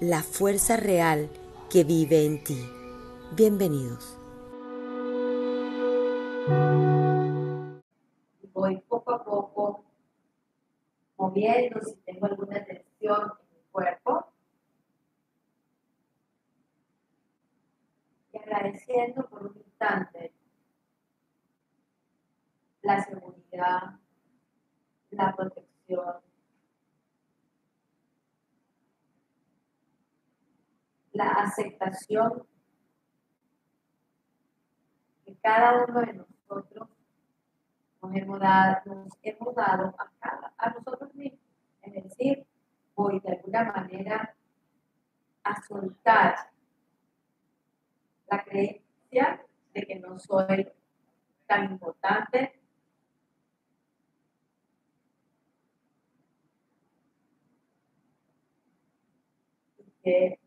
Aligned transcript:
la 0.00 0.22
fuerza 0.22 0.78
real 0.78 1.28
que 1.68 1.84
vive 1.84 2.24
en 2.24 2.42
ti. 2.42 2.58
Bienvenidos. 3.36 4.16
Voy 8.54 8.80
poco 8.88 9.12
a 9.12 9.22
poco 9.22 9.84
moviendo 11.18 11.82
si 11.82 11.96
tengo 11.96 12.26
alguna 12.26 12.64
tensión 12.64 13.32
en 13.42 13.58
mi 13.58 13.62
cuerpo. 13.70 14.32
Y 18.32 18.38
agradeciendo 18.38 19.28
por 19.28 19.48
un 19.48 19.56
instante 19.58 20.32
la 22.80 23.04
seguridad, 23.04 23.98
la 25.10 25.36
protección, 25.36 26.22
la 31.12 31.32
que 35.24 35.36
cada 35.42 35.84
uno 35.84 36.00
de 36.00 36.12
nosotros 36.14 36.88
nos 38.02 38.14
hemos 38.14 38.40
dado, 38.40 39.06
hemos 39.22 39.54
dado 39.54 39.94
a, 39.98 40.52
a 40.56 40.70
nosotros 40.70 41.14
mismos. 41.14 41.40
Es 41.82 42.04
decir, 42.04 42.46
voy 42.94 43.20
de 43.20 43.32
alguna 43.32 43.64
manera 43.64 44.34
a 45.44 45.62
soltar 45.62 46.50
la 48.28 48.44
creencia 48.44 49.44
de 49.74 49.86
que 49.86 49.98
no 49.98 50.18
soy 50.18 50.68
tan 51.46 51.72
importante 51.72 52.60
que 60.02 60.39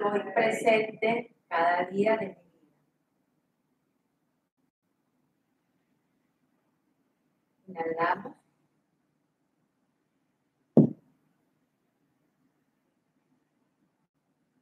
estoy 0.00 0.32
presente 0.32 1.34
cada 1.48 1.84
día 1.86 2.16
de 2.16 2.28
mi 2.28 2.34
vida. 2.34 2.40
Inhalamos. 7.66 8.36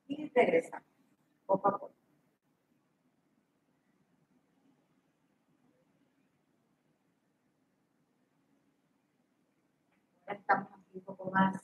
Y 0.08 0.28
regresamos, 0.34 0.86
poco 1.46 1.68
a 1.68 1.72
poco. 1.72 1.92
Ahora 10.26 10.40
estamos 10.40 10.72
aquí 10.72 10.98
un 10.98 11.04
poco 11.04 11.30
más 11.30 11.62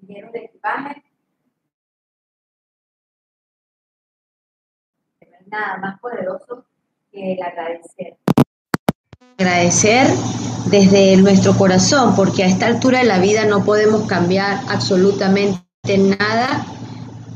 llenos 0.00 0.32
de 0.32 0.44
equipaje 0.44 1.09
nada 5.50 5.76
más 5.78 6.00
poderoso 6.00 6.64
que 7.12 7.34
el 7.34 7.42
agradecer. 7.42 8.16
Agradecer 9.38 10.06
desde 10.66 11.16
nuestro 11.16 11.56
corazón, 11.56 12.14
porque 12.14 12.44
a 12.44 12.46
esta 12.46 12.66
altura 12.66 13.00
de 13.00 13.06
la 13.06 13.18
vida 13.18 13.44
no 13.46 13.64
podemos 13.64 14.06
cambiar 14.06 14.60
absolutamente 14.68 15.60
nada 15.98 16.64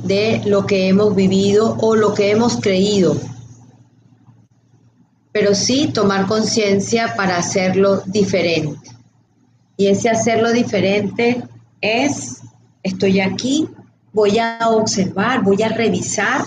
de 0.03 0.43
lo 0.45 0.67
que 0.67 0.89
hemos 0.89 1.15
vivido 1.15 1.77
o 1.81 1.97
lo 1.97 2.15
que 2.15 2.31
hemos 2.31 2.61
creído, 2.61 3.17
pero 5.33 5.55
sí 5.55 5.91
tomar 5.93 6.27
conciencia 6.27 7.15
para 7.17 7.39
hacerlo 7.39 8.03
diferente. 8.07 8.91
Y 9.77 9.89
ese 9.89 10.11
hacerlo 10.11 10.53
diferente 10.53 11.43
es, 11.81 12.43
estoy 12.83 13.21
aquí, 13.21 13.69
voy 14.13 14.39
a 14.39 14.59
observar, 14.69 15.43
voy 15.43 15.63
a 15.63 15.71
revisar 15.71 16.45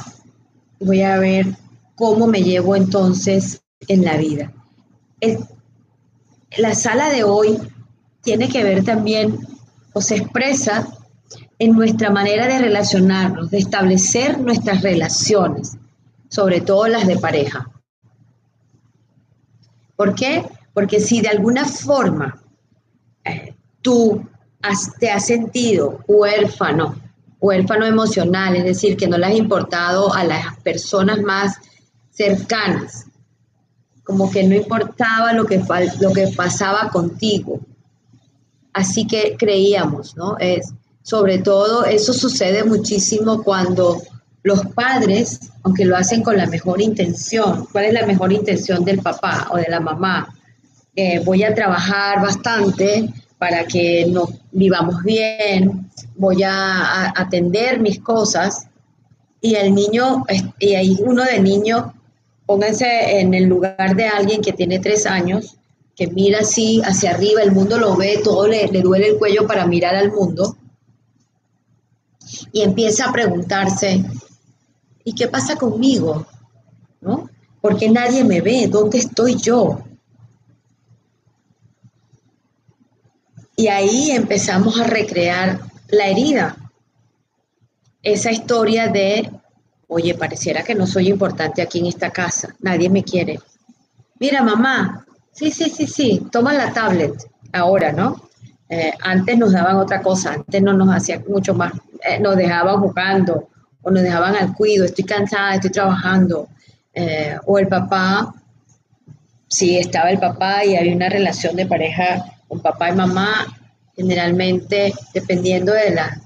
voy 0.80 1.02
a 1.02 1.18
ver 1.18 1.48
cómo 1.96 2.28
me 2.28 2.44
llevo 2.44 2.76
entonces 2.76 3.62
en 3.88 4.04
la 4.04 4.18
vida. 4.18 4.54
la 6.58 6.76
sala 6.76 7.10
de 7.10 7.24
hoy 7.24 7.60
tiene 8.22 8.50
que 8.50 8.64
ver 8.64 8.84
también 8.84 9.38
o 9.94 10.02
se 10.02 10.16
expresa 10.16 10.88
en 11.60 11.74
nuestra 11.74 12.12
manera 12.12 12.48
de 12.48 12.60
relacionarnos, 12.60 13.50
de 13.50 13.58
establecer 13.58 14.40
nuestras 14.40 14.82
relaciones, 14.82 15.78
sobre 16.30 16.62
todo 16.62 16.88
las 16.88 17.08
de 17.08 17.18
pareja. 17.18 17.70
¿Por 19.96 20.14
qué? 20.14 20.46
Porque 20.74 21.00
si 21.00 21.22
de 21.22 21.30
alguna 21.30 21.66
forma 21.66 22.42
eh, 23.24 23.56
tú 23.82 24.28
te 25.00 25.10
has 25.10 25.26
sentido 25.26 26.04
huérfano 26.08 26.96
huérfano 27.40 27.86
emocional, 27.86 28.56
es 28.56 28.64
decir, 28.64 28.98
que 28.98 29.08
no 29.08 29.18
le 29.18 29.28
has 29.28 29.36
importado 29.36 30.14
a 30.14 30.24
las 30.24 30.58
personas 30.62 31.22
más 31.22 31.56
cercanas, 32.12 33.06
como 34.04 34.32
que 34.32 34.44
no 34.44 34.56
importaba 34.56 35.34
lo 35.34 35.46
que, 35.46 35.62
lo 36.00 36.14
que 36.14 36.28
pasaba 36.36 36.90
contigo. 36.90 37.60
Así 38.74 39.06
que 39.06 39.36
creíamos, 39.38 40.16
¿no? 40.16 40.38
Es, 40.40 40.74
sobre 41.04 41.40
todo 41.40 41.86
eso 41.86 42.14
sucede 42.14 42.64
muchísimo 42.64 43.44
cuando 43.44 44.02
los 44.44 44.66
padres, 44.68 45.40
aunque 45.64 45.86
lo 45.86 45.96
hacen 45.96 46.24
con 46.24 46.38
la 46.38 46.48
mejor 46.48 46.82
intención, 46.82 47.68
¿cuál 47.72 47.86
es 47.86 47.94
la 47.94 48.06
mejor 48.06 48.32
intención 48.32 48.84
del 48.84 49.00
papá 49.00 49.48
o 49.52 49.58
de 49.58 49.68
la 49.70 49.80
mamá? 49.80 50.34
Eh, 50.96 51.22
voy 51.24 51.44
a 51.44 51.54
trabajar 51.54 52.22
bastante 52.22 53.10
para 53.38 53.66
que 53.66 54.06
nos 54.08 54.32
vivamos 54.52 55.04
bien, 55.04 55.87
voy 56.16 56.44
a, 56.44 57.14
atender 57.16 57.80
mis 57.80 58.00
cosas 58.00 58.68
y 59.42 59.56
el 59.56 59.74
niño, 59.74 60.26
y 60.60 60.76
ahí 60.76 60.98
uno 61.04 61.24
de 61.24 61.40
niño, 61.40 61.94
pónganse 62.46 63.20
en 63.20 63.34
el 63.34 63.46
lugar 63.46 63.96
de 63.96 64.08
alguien 64.08 64.42
que 64.42 64.54
tiene 64.54 64.80
tres 64.80 65.06
años, 65.06 65.58
que 65.96 66.08
mira 66.08 66.40
así 66.40 66.82
hacia 66.84 67.12
arriba, 67.12 67.42
el 67.42 67.52
mundo 67.52 67.78
lo 67.78 67.96
ve, 67.96 68.22
todo 68.24 68.48
le, 68.48 68.68
le 68.68 68.82
duele 68.82 69.10
el 69.10 69.18
cuello 69.18 69.48
para 69.48 69.66
mirar 69.66 69.96
al 69.96 70.12
mundo 70.12 70.56
y 72.52 72.62
empieza 72.62 73.10
a 73.10 73.12
preguntarse, 73.12 74.04
¿y 75.04 75.14
qué 75.14 75.28
pasa 75.28 75.56
conmigo? 75.56 76.26
¿No? 77.02 77.30
Porque 77.62 77.90
nadie 77.90 78.24
me 78.24 78.42
ve, 78.42 78.68
¿dónde 78.68 79.00
estoy 79.00 79.36
yo? 79.36 79.80
Y 83.56 83.68
ahí 83.68 84.12
empezamos 84.12 84.80
a 84.80 84.84
recrear 84.84 85.67
la 85.90 86.08
herida. 86.08 86.56
Esa 88.02 88.32
historia 88.32 88.88
de, 88.88 89.30
oye, 89.88 90.14
pareciera 90.14 90.64
que 90.64 90.76
no 90.76 90.88
soy 90.88 91.10
importante 91.10 91.62
aquí 91.62 91.80
en 91.80 91.88
esta 91.88 92.12
casa, 92.12 92.56
nadie 92.60 92.90
me 92.90 93.04
quiere. 93.04 93.40
Mira, 94.20 94.42
mamá, 94.44 95.06
sí, 95.32 95.52
sí, 95.52 95.70
sí, 95.70 95.88
sí, 95.88 96.28
toma 96.32 96.54
la 96.54 96.72
tablet 96.74 97.14
ahora, 97.54 97.92
¿no? 97.92 98.30
Eh, 98.70 98.94
antes 99.02 99.38
nos 99.38 99.54
daban 99.54 99.78
otra 99.78 100.02
cosa, 100.02 100.34
antes 100.34 100.62
no 100.62 100.74
nos 100.74 100.90
hacían 100.94 101.24
mucho 101.28 101.54
más, 101.54 101.72
eh, 102.04 102.20
nos 102.20 102.36
dejaban 102.36 102.80
jugando 102.82 103.50
o 103.82 103.92
nos 103.92 104.04
dejaban 104.04 104.36
al 104.36 104.54
cuido, 104.54 104.86
estoy 104.86 105.06
cansada, 105.06 105.56
estoy 105.56 105.72
trabajando. 105.72 106.50
Eh, 106.94 107.38
o 107.46 107.60
el 107.60 107.68
papá, 107.68 108.34
sí, 109.48 109.78
estaba 109.78 110.10
el 110.10 110.20
papá 110.20 110.66
y 110.66 110.76
había 110.76 110.96
una 110.96 111.10
relación 111.10 111.56
de 111.56 111.66
pareja 111.66 112.26
con 112.48 112.60
papá 112.60 112.90
y 112.90 112.96
mamá, 112.96 113.46
generalmente 113.98 114.94
dependiendo 115.14 115.74
de 115.74 115.92
la 115.92 116.22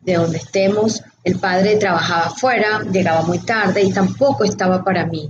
de 0.00 0.14
donde 0.14 0.38
estemos, 0.38 1.02
el 1.24 1.40
padre 1.40 1.76
trabajaba 1.76 2.26
afuera, 2.26 2.84
llegaba 2.92 3.22
muy 3.22 3.40
tarde 3.40 3.82
y 3.82 3.92
tampoco 3.92 4.44
estaba 4.44 4.84
para 4.84 5.04
mí. 5.04 5.28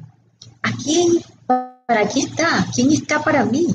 ¿A 0.62 0.70
quién? 0.72 1.24
¿Para 1.46 2.06
quién 2.06 2.28
está? 2.28 2.66
¿Quién 2.74 2.92
está 2.92 3.22
para 3.22 3.46
mí? 3.46 3.66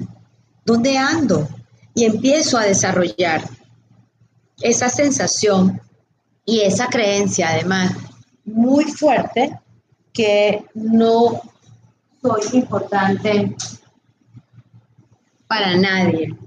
¿Dónde 0.64 0.96
ando? 1.00 1.50
Y 1.96 2.06
empiezo 2.06 2.60
a 2.60 2.66
desarrollar 2.66 3.42
esa 4.62 4.90
sensación 4.90 5.82
y 6.46 6.62
esa 6.62 6.88
creencia, 6.88 7.50
además, 7.50 7.94
muy 8.46 8.86
fuerte 8.86 9.60
que 10.14 10.64
no 10.76 11.42
soy 12.22 12.60
importante 12.60 13.56
para 15.48 15.76
nadie 15.76 16.38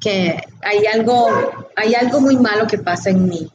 que 0.00 0.36
hay 0.62 0.86
algo, 0.92 1.28
hay 1.76 1.94
algo 1.94 2.20
muy 2.20 2.36
malo 2.36 2.66
que 2.66 2.78
pasa 2.78 3.10
en 3.10 3.28
mí. 3.28 3.50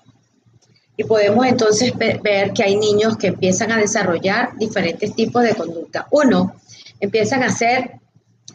Y 0.97 1.03
podemos 1.05 1.45
entonces 1.45 1.93
ver 1.97 2.51
que 2.53 2.63
hay 2.63 2.75
niños 2.75 3.17
que 3.17 3.27
empiezan 3.27 3.71
a 3.71 3.77
desarrollar 3.77 4.57
diferentes 4.57 5.15
tipos 5.15 5.43
de 5.43 5.55
conducta. 5.55 6.07
Uno, 6.11 6.55
empiezan 6.99 7.43
a 7.43 7.49
ser 7.49 7.99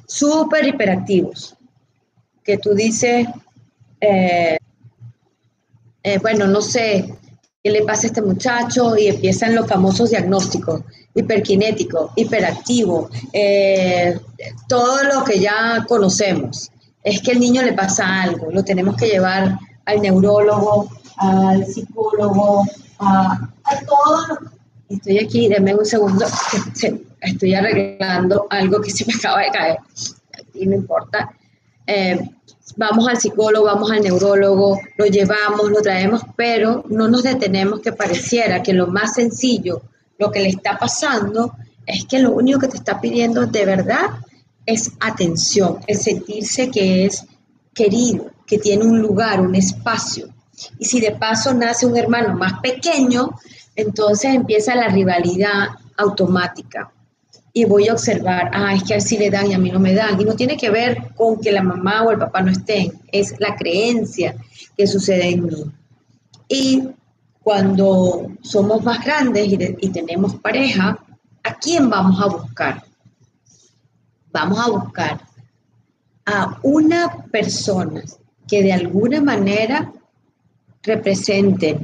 súper 0.06 0.66
hiperactivos, 0.66 1.56
que 2.42 2.58
tú 2.58 2.74
dices, 2.74 3.26
eh, 4.00 4.58
eh, 6.02 6.18
bueno, 6.18 6.46
no 6.46 6.60
sé, 6.60 7.16
qué 7.62 7.70
le 7.70 7.82
pasa 7.82 8.02
a 8.02 8.06
este 8.08 8.20
muchacho 8.20 8.96
y 8.96 9.06
empiezan 9.06 9.54
los 9.54 9.66
famosos 9.66 10.10
diagnósticos, 10.10 10.82
hiperkinético, 11.14 12.12
hiperactivo, 12.16 13.08
eh, 13.32 14.20
todo 14.68 15.02
lo 15.04 15.24
que 15.24 15.40
ya 15.40 15.84
conocemos. 15.88 16.70
Es 17.04 17.20
que 17.20 17.32
el 17.32 17.40
niño 17.40 17.62
le 17.62 17.74
pasa 17.74 18.22
algo, 18.22 18.50
lo 18.50 18.64
tenemos 18.64 18.96
que 18.96 19.06
llevar 19.06 19.58
al 19.84 20.00
neurólogo, 20.00 20.88
al 21.18 21.64
psicólogo, 21.66 22.64
a, 22.98 23.48
a 23.64 23.80
todo. 23.80 24.38
Estoy 24.88 25.18
aquí, 25.18 25.48
denme 25.48 25.74
un 25.74 25.84
segundo, 25.84 26.26
estoy 27.20 27.54
arreglando 27.54 28.46
algo 28.50 28.80
que 28.80 28.90
se 28.90 29.04
me 29.06 29.14
acaba 29.14 29.42
de 29.42 29.50
caer, 29.50 29.78
y 30.54 30.66
no 30.66 30.74
importa. 30.76 31.30
Eh, 31.86 32.18
vamos 32.76 33.06
al 33.08 33.18
psicólogo, 33.18 33.66
vamos 33.66 33.90
al 33.90 34.02
neurólogo, 34.02 34.80
lo 34.96 35.06
llevamos, 35.06 35.70
lo 35.70 35.82
traemos, 35.82 36.22
pero 36.36 36.84
no 36.88 37.08
nos 37.08 37.22
detenemos 37.22 37.80
que 37.80 37.92
pareciera 37.92 38.62
que 38.62 38.72
lo 38.72 38.86
más 38.86 39.14
sencillo, 39.14 39.82
lo 40.18 40.30
que 40.30 40.40
le 40.40 40.48
está 40.48 40.78
pasando, 40.78 41.54
es 41.86 42.06
que 42.06 42.18
lo 42.18 42.32
único 42.32 42.60
que 42.60 42.68
te 42.68 42.78
está 42.78 43.00
pidiendo 43.00 43.46
de 43.46 43.64
verdad 43.66 44.10
es 44.66 44.92
atención, 45.00 45.78
el 45.86 45.98
sentirse 45.98 46.70
que 46.70 47.06
es 47.06 47.24
querido, 47.74 48.30
que 48.46 48.58
tiene 48.58 48.84
un 48.84 49.00
lugar, 49.00 49.40
un 49.40 49.54
espacio. 49.54 50.28
Y 50.78 50.84
si 50.84 51.00
de 51.00 51.12
paso 51.12 51.52
nace 51.52 51.86
un 51.86 51.96
hermano 51.96 52.36
más 52.36 52.60
pequeño, 52.60 53.30
entonces 53.76 54.34
empieza 54.34 54.74
la 54.74 54.88
rivalidad 54.88 55.68
automática 55.96 56.92
y 57.56 57.64
voy 57.64 57.86
a 57.88 57.92
observar, 57.92 58.50
ah, 58.52 58.74
es 58.74 58.82
que 58.82 58.94
a 58.94 58.96
él 58.96 59.02
sí 59.02 59.16
le 59.16 59.30
dan 59.30 59.48
y 59.48 59.54
a 59.54 59.58
mí 59.58 59.70
no 59.70 59.78
me 59.78 59.94
dan. 59.94 60.20
Y 60.20 60.24
no 60.24 60.34
tiene 60.34 60.56
que 60.56 60.70
ver 60.70 61.14
con 61.14 61.40
que 61.40 61.52
la 61.52 61.62
mamá 61.62 62.02
o 62.02 62.10
el 62.10 62.18
papá 62.18 62.42
no 62.42 62.50
estén, 62.50 62.92
es 63.12 63.38
la 63.38 63.54
creencia 63.54 64.34
que 64.76 64.88
sucede 64.88 65.28
en 65.28 65.46
mí. 65.46 65.64
Y 66.48 66.88
cuando 67.40 68.32
somos 68.42 68.82
más 68.82 69.04
grandes 69.04 69.46
y, 69.46 69.88
tenemos 69.90 70.34
pareja, 70.34 70.98
¿a 71.44 71.54
quién 71.54 71.88
vamos 71.88 72.20
a 72.20 72.26
buscar? 72.26 72.82
Vamos 74.34 74.58
a 74.58 74.68
buscar 74.68 75.20
a 76.26 76.58
una 76.64 77.24
persona 77.30 78.02
que 78.48 78.64
de 78.64 78.72
alguna 78.72 79.20
manera 79.20 79.92
represente 80.82 81.78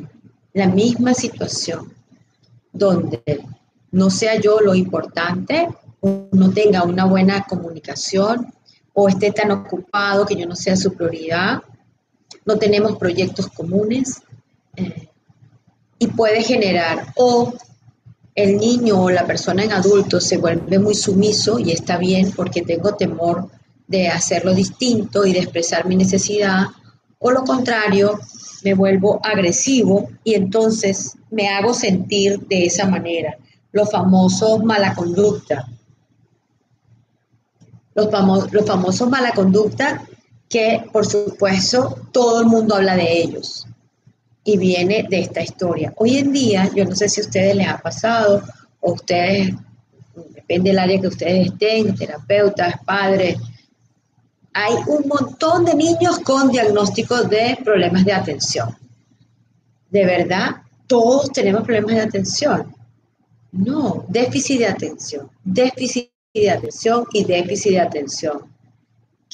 la 0.52 0.66
misma 0.66 1.14
situación, 1.14 1.94
donde 2.72 3.46
no 3.92 4.10
sea 4.10 4.40
yo 4.40 4.58
lo 4.58 4.74
importante, 4.74 5.68
no 6.02 6.50
tenga 6.50 6.82
una 6.82 7.04
buena 7.04 7.44
comunicación, 7.44 8.52
o 8.94 9.08
esté 9.08 9.30
tan 9.30 9.52
ocupado 9.52 10.26
que 10.26 10.34
yo 10.34 10.44
no 10.48 10.56
sea 10.56 10.74
su 10.74 10.92
prioridad, 10.94 11.62
no 12.44 12.58
tenemos 12.58 12.96
proyectos 12.96 13.46
comunes, 13.46 14.22
eh, 14.74 15.08
y 16.00 16.08
puede 16.08 16.42
generar 16.42 17.12
o 17.14 17.54
el 18.34 18.58
niño 18.58 19.02
o 19.02 19.10
la 19.10 19.26
persona 19.26 19.64
en 19.64 19.72
adulto 19.72 20.20
se 20.20 20.38
vuelve 20.38 20.78
muy 20.78 20.94
sumiso 20.94 21.58
y 21.58 21.72
está 21.72 21.98
bien 21.98 22.32
porque 22.32 22.62
tengo 22.62 22.94
temor 22.94 23.48
de 23.86 24.08
hacerlo 24.08 24.54
distinto 24.54 25.26
y 25.26 25.32
de 25.32 25.40
expresar 25.40 25.86
mi 25.86 25.96
necesidad, 25.96 26.66
o 27.18 27.30
lo 27.30 27.42
contrario, 27.42 28.18
me 28.62 28.74
vuelvo 28.74 29.20
agresivo 29.24 30.08
y 30.22 30.34
entonces 30.34 31.16
me 31.30 31.48
hago 31.48 31.74
sentir 31.74 32.38
de 32.46 32.66
esa 32.66 32.86
manera 32.86 33.36
los 33.72 33.90
famosos 33.90 34.62
mala 34.64 34.94
conducta. 34.94 35.66
Los, 37.94 38.52
los 38.52 38.66
famosos 38.66 39.08
mala 39.08 39.32
conducta 39.32 40.06
que 40.48 40.84
por 40.92 41.06
supuesto 41.06 41.96
todo 42.12 42.40
el 42.40 42.46
mundo 42.46 42.76
habla 42.76 42.96
de 42.96 43.22
ellos 43.22 43.66
y 44.44 44.56
viene 44.56 45.06
de 45.08 45.20
esta 45.20 45.42
historia. 45.42 45.92
Hoy 45.96 46.18
en 46.18 46.32
día, 46.32 46.70
yo 46.74 46.84
no 46.84 46.94
sé 46.94 47.08
si 47.08 47.20
a 47.20 47.24
ustedes 47.24 47.54
les 47.56 47.68
ha 47.68 47.78
pasado 47.78 48.42
o 48.80 48.92
ustedes, 48.92 49.54
depende 50.34 50.70
del 50.70 50.78
área 50.78 51.00
que 51.00 51.08
ustedes 51.08 51.48
estén, 51.48 51.94
terapeutas, 51.94 52.74
padres, 52.84 53.36
hay 54.52 54.74
un 54.86 55.06
montón 55.06 55.64
de 55.64 55.74
niños 55.74 56.18
con 56.20 56.50
diagnósticos 56.50 57.28
de 57.28 57.58
problemas 57.64 58.04
de 58.04 58.12
atención. 58.12 58.76
De 59.90 60.04
verdad, 60.04 60.62
todos 60.86 61.30
tenemos 61.32 61.62
problemas 61.62 61.96
de 61.96 62.02
atención. 62.02 62.74
No, 63.52 64.04
déficit 64.08 64.60
de 64.60 64.66
atención, 64.66 65.30
déficit 65.44 66.10
de 66.34 66.50
atención 66.50 67.04
y 67.12 67.24
déficit 67.24 67.72
de 67.72 67.80
atención. 67.80 68.42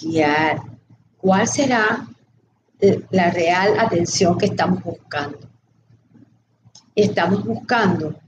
Guiar. 0.00 0.60
¿Cuál 1.16 1.48
será 1.48 2.06
la 3.10 3.30
real 3.30 3.78
atención 3.78 4.36
que 4.38 4.46
estamos 4.46 4.82
buscando? 4.82 5.38
Estamos 6.94 7.44
buscando 7.44 8.18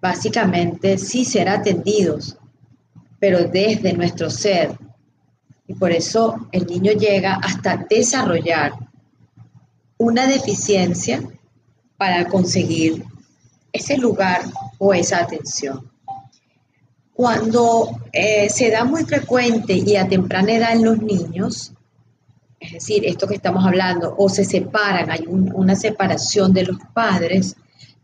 básicamente 0.00 0.98
sí 0.98 1.24
ser 1.24 1.48
atendidos, 1.48 2.36
pero 3.18 3.48
desde 3.48 3.92
nuestro 3.92 4.30
ser. 4.30 4.76
Y 5.66 5.74
por 5.74 5.92
eso 5.92 6.48
el 6.52 6.66
niño 6.66 6.92
llega 6.92 7.34
hasta 7.34 7.76
desarrollar 7.88 8.72
una 9.98 10.26
deficiencia 10.26 11.22
para 11.96 12.26
conseguir 12.26 13.04
ese 13.72 13.98
lugar 13.98 14.42
o 14.78 14.94
esa 14.94 15.18
atención. 15.18 15.90
Cuando 17.12 18.00
eh, 18.12 18.48
se 18.48 18.70
da 18.70 18.84
muy 18.84 19.04
frecuente 19.04 19.74
y 19.74 19.96
a 19.96 20.08
temprana 20.08 20.52
edad 20.52 20.72
en 20.72 20.84
los 20.84 21.02
niños, 21.02 21.72
es 22.60 22.72
decir, 22.72 23.04
esto 23.06 23.26
que 23.26 23.36
estamos 23.36 23.64
hablando, 23.64 24.14
o 24.18 24.28
se 24.28 24.44
separan, 24.44 25.10
hay 25.10 25.24
una 25.26 25.76
separación 25.76 26.52
de 26.52 26.64
los 26.64 26.78
padres 26.92 27.56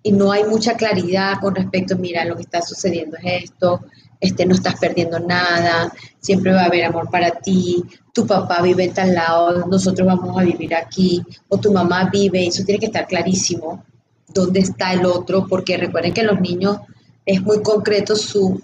y 0.02 0.12
no 0.12 0.30
hay 0.30 0.44
mucha 0.44 0.76
claridad 0.76 1.40
con 1.40 1.54
respecto, 1.54 1.96
mira, 1.96 2.24
lo 2.24 2.36
que 2.36 2.42
está 2.42 2.62
sucediendo 2.62 3.16
es 3.16 3.44
esto, 3.44 3.80
este, 4.20 4.46
no 4.46 4.54
estás 4.54 4.76
perdiendo 4.78 5.18
nada, 5.18 5.92
siempre 6.20 6.52
va 6.52 6.62
a 6.62 6.66
haber 6.66 6.84
amor 6.84 7.10
para 7.10 7.30
ti, 7.30 7.84
tu 8.12 8.26
papá 8.26 8.62
vive 8.62 8.88
tal 8.88 9.14
lado, 9.14 9.66
nosotros 9.66 10.06
vamos 10.06 10.38
a 10.38 10.44
vivir 10.44 10.74
aquí, 10.74 11.22
o 11.48 11.58
tu 11.58 11.72
mamá 11.72 12.08
vive, 12.12 12.46
eso 12.46 12.64
tiene 12.64 12.78
que 12.78 12.86
estar 12.86 13.06
clarísimo 13.06 13.84
dónde 14.32 14.60
está 14.60 14.92
el 14.92 15.04
otro, 15.04 15.46
porque 15.48 15.76
recuerden 15.76 16.14
que 16.14 16.22
los 16.22 16.40
niños 16.40 16.78
es 17.26 17.42
muy 17.42 17.62
concreto 17.62 18.16
su 18.16 18.60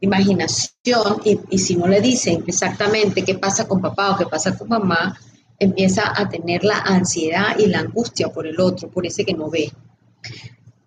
imaginación 0.00 1.20
y, 1.24 1.58
si 1.58 1.76
no 1.76 1.86
le 1.88 2.00
dicen 2.00 2.44
exactamente 2.46 3.24
qué 3.24 3.34
pasa 3.34 3.66
con 3.66 3.80
papá 3.80 4.12
o 4.12 4.16
qué 4.16 4.26
pasa 4.26 4.56
con 4.56 4.68
mamá, 4.68 5.18
empieza 5.58 6.12
a 6.14 6.28
tener 6.28 6.64
la 6.64 6.78
ansiedad 6.78 7.58
y 7.58 7.66
la 7.66 7.80
angustia 7.80 8.28
por 8.28 8.46
el 8.46 8.60
otro, 8.60 8.88
por 8.88 9.06
ese 9.06 9.24
que 9.24 9.34
no 9.34 9.50
ve. 9.50 9.72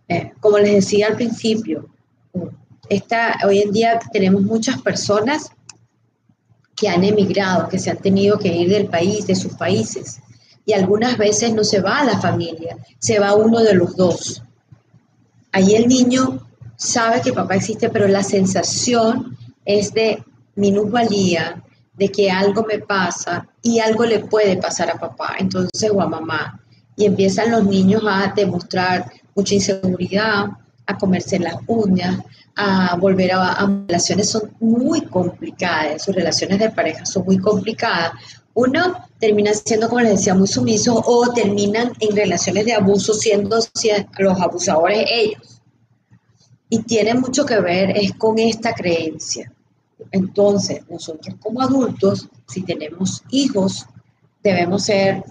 Eh, 0.07 0.31
como 0.39 0.57
les 0.57 0.73
decía 0.73 1.07
al 1.07 1.15
principio, 1.15 1.89
esta, 2.89 3.37
hoy 3.45 3.61
en 3.61 3.71
día 3.71 3.99
tenemos 4.11 4.41
muchas 4.41 4.81
personas 4.81 5.51
que 6.75 6.89
han 6.89 7.03
emigrado, 7.03 7.69
que 7.69 7.79
se 7.79 7.91
han 7.91 7.97
tenido 7.97 8.39
que 8.39 8.49
ir 8.49 8.69
del 8.69 8.87
país, 8.87 9.27
de 9.27 9.35
sus 9.35 9.53
países, 9.53 10.19
y 10.65 10.73
algunas 10.73 11.17
veces 11.17 11.53
no 11.53 11.63
se 11.63 11.79
va 11.79 11.99
a 11.99 12.05
la 12.05 12.19
familia, 12.19 12.77
se 12.99 13.19
va 13.19 13.35
uno 13.35 13.59
de 13.59 13.73
los 13.73 13.95
dos. 13.95 14.43
Ahí 15.51 15.75
el 15.75 15.87
niño 15.87 16.47
sabe 16.75 17.21
que 17.21 17.33
papá 17.33 17.55
existe, 17.55 17.89
pero 17.89 18.07
la 18.07 18.23
sensación 18.23 19.37
es 19.65 19.93
de 19.93 20.23
minusvalía, 20.55 21.63
de 21.93 22.09
que 22.09 22.31
algo 22.31 22.63
me 22.63 22.79
pasa 22.79 23.47
y 23.61 23.79
algo 23.79 24.05
le 24.05 24.19
puede 24.19 24.57
pasar 24.57 24.89
a 24.89 24.99
papá, 24.99 25.35
entonces 25.39 25.91
o 25.93 26.01
a 26.01 26.07
mamá. 26.07 26.59
Y 26.95 27.05
empiezan 27.05 27.51
los 27.51 27.63
niños 27.63 28.03
a 28.07 28.33
demostrar 28.35 29.11
mucha 29.35 29.55
inseguridad, 29.55 30.45
a 30.85 30.97
comerse 30.97 31.39
las 31.39 31.55
uñas, 31.67 32.19
a 32.55 32.95
volver 32.97 33.31
a, 33.33 33.53
a, 33.53 33.65
relaciones 33.87 34.29
son 34.29 34.51
muy 34.59 35.01
complicadas, 35.01 36.03
sus 36.03 36.15
relaciones 36.15 36.59
de 36.59 36.69
pareja 36.69 37.05
son 37.05 37.25
muy 37.25 37.37
complicadas 37.37 38.11
uno 38.53 39.07
termina 39.19 39.53
siendo, 39.53 39.87
como 39.87 40.01
les 40.01 40.17
decía, 40.17 40.35
muy 40.35 40.47
sumiso 40.47 41.01
o 41.05 41.31
terminan 41.33 41.93
en 41.99 42.15
relaciones 42.15 42.65
de 42.65 42.73
abuso 42.73 43.13
siendo 43.13 43.59
los 44.17 44.41
abusadores 44.41 45.05
ellos. 45.09 45.61
Y 46.69 46.83
tiene 46.83 47.13
mucho 47.13 47.45
que 47.45 47.59
ver 47.59 47.91
es 47.95 48.13
con 48.13 48.39
esta 48.39 48.73
creencia. 48.73 49.51
Entonces, 50.11 50.81
nosotros 50.89 51.35
como 51.39 51.61
adultos, 51.61 52.27
si 52.47 52.63
tenemos 52.63 53.23
hijos, 53.29 53.85
debemos 54.43 54.83
ser, 54.83 55.23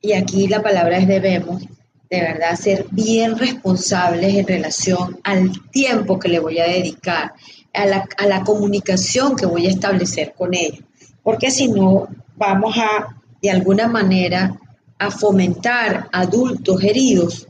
y 0.00 0.12
aquí 0.12 0.48
la 0.48 0.62
palabra 0.62 0.98
es 0.98 1.06
debemos, 1.06 1.62
de 2.10 2.20
verdad 2.20 2.56
ser 2.56 2.86
bien 2.90 3.36
responsables 3.36 4.34
en 4.34 4.46
relación 4.46 5.18
al 5.24 5.52
tiempo 5.70 6.18
que 6.18 6.28
le 6.28 6.38
voy 6.38 6.58
a 6.58 6.64
dedicar, 6.64 7.32
a 7.74 7.86
la, 7.86 8.08
a 8.16 8.26
la 8.26 8.42
comunicación 8.42 9.36
que 9.36 9.46
voy 9.46 9.66
a 9.66 9.70
establecer 9.70 10.34
con 10.36 10.54
ellos. 10.54 10.84
Porque 11.22 11.50
si 11.50 11.68
no, 11.68 12.08
vamos 12.36 12.76
a, 12.78 13.16
de 13.42 13.50
alguna 13.50 13.86
manera, 13.86 14.58
a 14.98 15.10
fomentar 15.10 16.08
adultos 16.12 16.82
heridos 16.82 17.48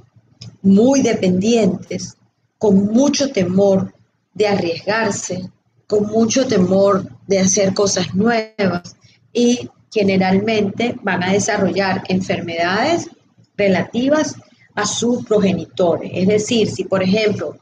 muy 0.62 1.00
dependientes, 1.02 2.16
con 2.58 2.86
mucho 2.86 3.30
temor 3.30 3.94
de 4.34 4.48
arriesgarse, 4.48 5.50
con 5.86 6.06
mucho 6.06 6.46
temor 6.46 7.08
de 7.26 7.40
hacer 7.40 7.74
cosas 7.74 8.14
nuevas 8.14 8.96
y 9.32 9.68
generalmente 9.92 10.96
van 11.02 11.22
a 11.22 11.32
desarrollar 11.32 12.02
enfermedades 12.08 13.08
relativas 13.56 14.34
a 14.74 14.84
sus 14.84 15.24
progenitores. 15.24 16.10
Es 16.14 16.28
decir, 16.28 16.68
si 16.68 16.84
por 16.84 17.02
ejemplo 17.02 17.56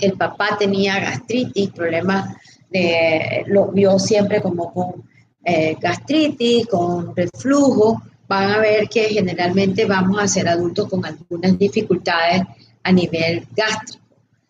el 0.00 0.12
papá 0.14 0.56
tenía 0.58 0.98
gastritis, 1.00 1.70
problemas 1.70 2.36
de, 2.70 3.44
lo 3.46 3.68
vio 3.68 3.98
siempre 3.98 4.42
como 4.42 4.72
con 4.72 5.04
eh, 5.44 5.76
gastritis, 5.80 6.66
con 6.66 7.14
reflujo, 7.14 8.02
van 8.28 8.50
a 8.50 8.58
ver 8.58 8.88
que 8.88 9.04
generalmente 9.08 9.84
vamos 9.84 10.20
a 10.20 10.28
ser 10.28 10.48
adultos 10.48 10.88
con 10.88 11.04
algunas 11.06 11.58
dificultades 11.58 12.42
a 12.82 12.92
nivel 12.92 13.46
gástrico. 13.54 14.05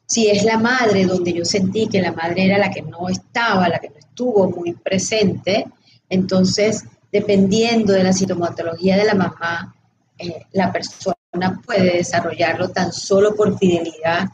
Si 0.07 0.29
es 0.29 0.45
la 0.45 0.59
madre 0.59 1.05
donde 1.05 1.33
yo 1.33 1.45
sentí 1.45 1.89
que 1.89 2.01
la 2.01 2.13
madre 2.13 2.47
era 2.47 2.59
la 2.59 2.71
que 2.71 2.83
no 2.83 3.09
estaba, 3.09 3.69
la 3.69 3.81
que 3.81 3.91
no 3.91 3.99
estuvo 3.99 4.49
muy 4.51 4.73
presente, 4.73 5.67
entonces 6.09 6.85
dependiendo 7.13 7.93
de 7.93 8.05
la 8.05 8.13
sintomatología 8.13 8.97
de 8.97 9.05
la 9.05 9.15
mamá, 9.15 9.75
eh, 10.19 10.47
la 10.53 10.73
persona 10.73 11.17
puede 11.65 11.99
desarrollarlo 11.99 12.69
tan 12.69 12.93
solo 12.93 13.35
por 13.35 13.59
fidelidad 13.59 14.29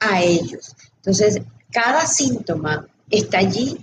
a 0.00 0.22
ellos. 0.22 0.74
Entonces, 0.96 1.40
cada 1.70 2.06
síntoma 2.06 2.86
está 3.10 3.38
allí 3.38 3.78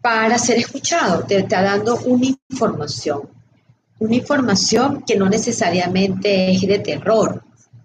para 0.00 0.38
ser 0.38 0.58
escuchado, 0.58 1.24
te 1.24 1.38
está 1.38 1.62
dando 1.62 1.96
una 1.98 2.26
información, 2.48 3.28
una 3.98 4.14
información 4.14 5.02
que 5.06 5.16
no 5.16 5.28
necesariamente 5.28 6.52
es 6.52 6.60
de 6.62 6.78
terror, 6.78 7.42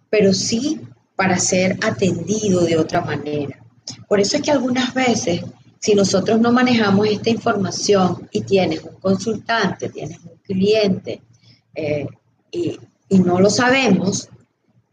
pero 0.10 0.34
sí 0.34 0.80
para 1.16 1.38
ser 1.38 1.78
atendido 1.84 2.62
de 2.62 2.78
otra 2.78 3.02
manera. 3.02 3.64
Por 4.08 4.20
eso 4.20 4.38
es 4.38 4.44
que 4.44 4.52
algunas 4.52 4.94
veces, 4.94 5.42
si 5.80 5.96
nosotros 5.96 6.40
no 6.40 6.52
manejamos 6.52 7.08
esta 7.08 7.30
información 7.30 8.28
y 8.32 8.42
tienes 8.42 8.84
un 8.84 8.96
consultante, 9.00 9.90
tienes 9.90 10.20
un 10.20 10.38
cliente 10.44 11.22
eh, 11.76 12.08
y, 12.52 12.78
y 13.10 13.20
no 13.20 13.40
lo 13.40 13.50
sabemos, 13.50 14.30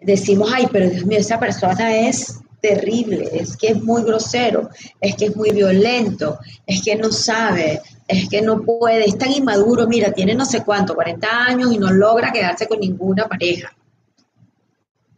decimos, 0.00 0.50
ay, 0.54 0.66
pero 0.70 0.88
Dios 0.90 1.06
mío, 1.06 1.18
esa 1.18 1.38
persona 1.38 1.96
es 2.08 2.40
terrible, 2.60 3.28
es 3.32 3.56
que 3.56 3.68
es 3.68 3.82
muy 3.82 4.02
grosero, 4.02 4.68
es 5.00 5.16
que 5.16 5.26
es 5.26 5.36
muy 5.36 5.50
violento, 5.50 6.38
es 6.66 6.82
que 6.82 6.94
no 6.96 7.10
sabe, 7.10 7.80
es 8.06 8.28
que 8.28 8.42
no 8.42 8.62
puede, 8.62 9.06
es 9.06 9.16
tan 9.16 9.32
inmaduro, 9.32 9.86
mira, 9.86 10.12
tiene 10.12 10.34
no 10.34 10.44
sé 10.44 10.62
cuánto, 10.62 10.94
40 10.94 11.26
años 11.28 11.72
y 11.72 11.78
no 11.78 11.90
logra 11.90 12.32
quedarse 12.32 12.66
con 12.66 12.80
ninguna 12.80 13.26
pareja. 13.26 13.74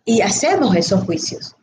Y 0.04 0.20
hacemos 0.20 0.74
esos 0.76 1.04
juicios. 1.04 1.54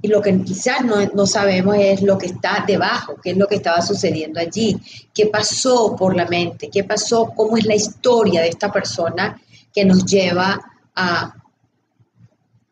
Y 0.00 0.08
lo 0.08 0.22
que 0.22 0.42
quizás 0.42 0.84
no, 0.84 1.04
no, 1.06 1.26
sabemos 1.26 1.76
es 1.78 2.02
lo 2.02 2.16
que 2.18 2.26
está 2.26 2.64
debajo, 2.66 3.16
qué 3.22 3.30
es 3.30 3.36
lo 3.36 3.48
que 3.48 3.56
estaba 3.56 3.82
sucediendo 3.82 4.38
allí, 4.38 4.76
qué 5.12 5.26
pasó 5.26 5.96
por 5.96 6.14
la 6.14 6.26
mente, 6.26 6.70
qué 6.70 6.84
pasó, 6.84 7.32
cómo 7.34 7.56
es 7.56 7.64
la 7.64 7.74
historia 7.74 8.42
de 8.42 8.48
esta 8.48 8.70
persona 8.70 9.40
que 9.74 9.84
nos 9.84 10.04
lleva 10.04 10.60
a 10.94 11.34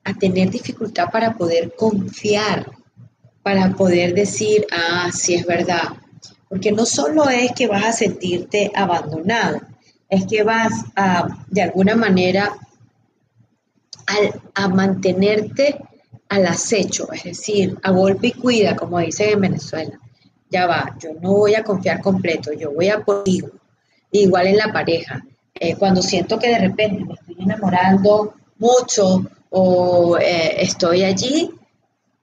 a 0.07 0.15
tener 0.15 0.51
dificultad 0.51 1.11
para 1.11 1.35
poder 1.37 1.75
confiar, 1.75 2.71
para 3.43 3.71
poder 3.73 4.15
decir, 4.15 4.65
ah, 4.71 5.11
sí 5.13 5.35
es 5.35 5.45
verdad. 5.45 5.83
Porque 6.49 6.71
no 6.71 6.87
solo 6.87 7.29
es 7.29 7.51
que 7.53 7.67
vas 7.67 7.85
a 7.85 7.93
sentirte 7.93 8.71
abandonado, 8.73 9.61
es 10.09 10.25
que 10.27 10.45
vas 10.45 10.73
a, 10.95 11.27
de 11.49 11.63
alguna 11.63 11.97
manera, 11.97 12.57
a, 14.07 14.63
a 14.63 14.69
mantenerte 14.69 15.77
al 16.29 16.47
acecho, 16.47 17.13
es 17.13 17.25
decir, 17.25 17.79
a 17.83 17.91
golpe 17.91 18.29
y 18.29 18.33
cuida, 18.33 18.77
como 18.77 18.99
dicen 18.99 19.31
en 19.35 19.41
Venezuela. 19.41 19.99
Ya 20.51 20.67
va, 20.67 20.97
yo 21.01 21.11
no 21.21 21.33
voy 21.33 21.55
a 21.55 21.65
confiar 21.65 22.01
completo, 22.01 22.53
yo 22.53 22.73
voy 22.73 22.89
a 22.89 23.05
por 23.05 23.25
Igual 24.13 24.47
en 24.47 24.57
la 24.57 24.73
pareja. 24.73 25.23
Eh, 25.55 25.75
cuando 25.77 26.01
siento 26.01 26.39
que 26.39 26.49
de 26.49 26.59
repente 26.59 27.05
me 27.05 27.15
estoy 27.15 27.37
enamorando 27.41 28.35
mucho 28.59 29.25
o 29.51 30.17
eh, 30.19 30.63
estoy 30.63 31.05
allí, 31.05 31.51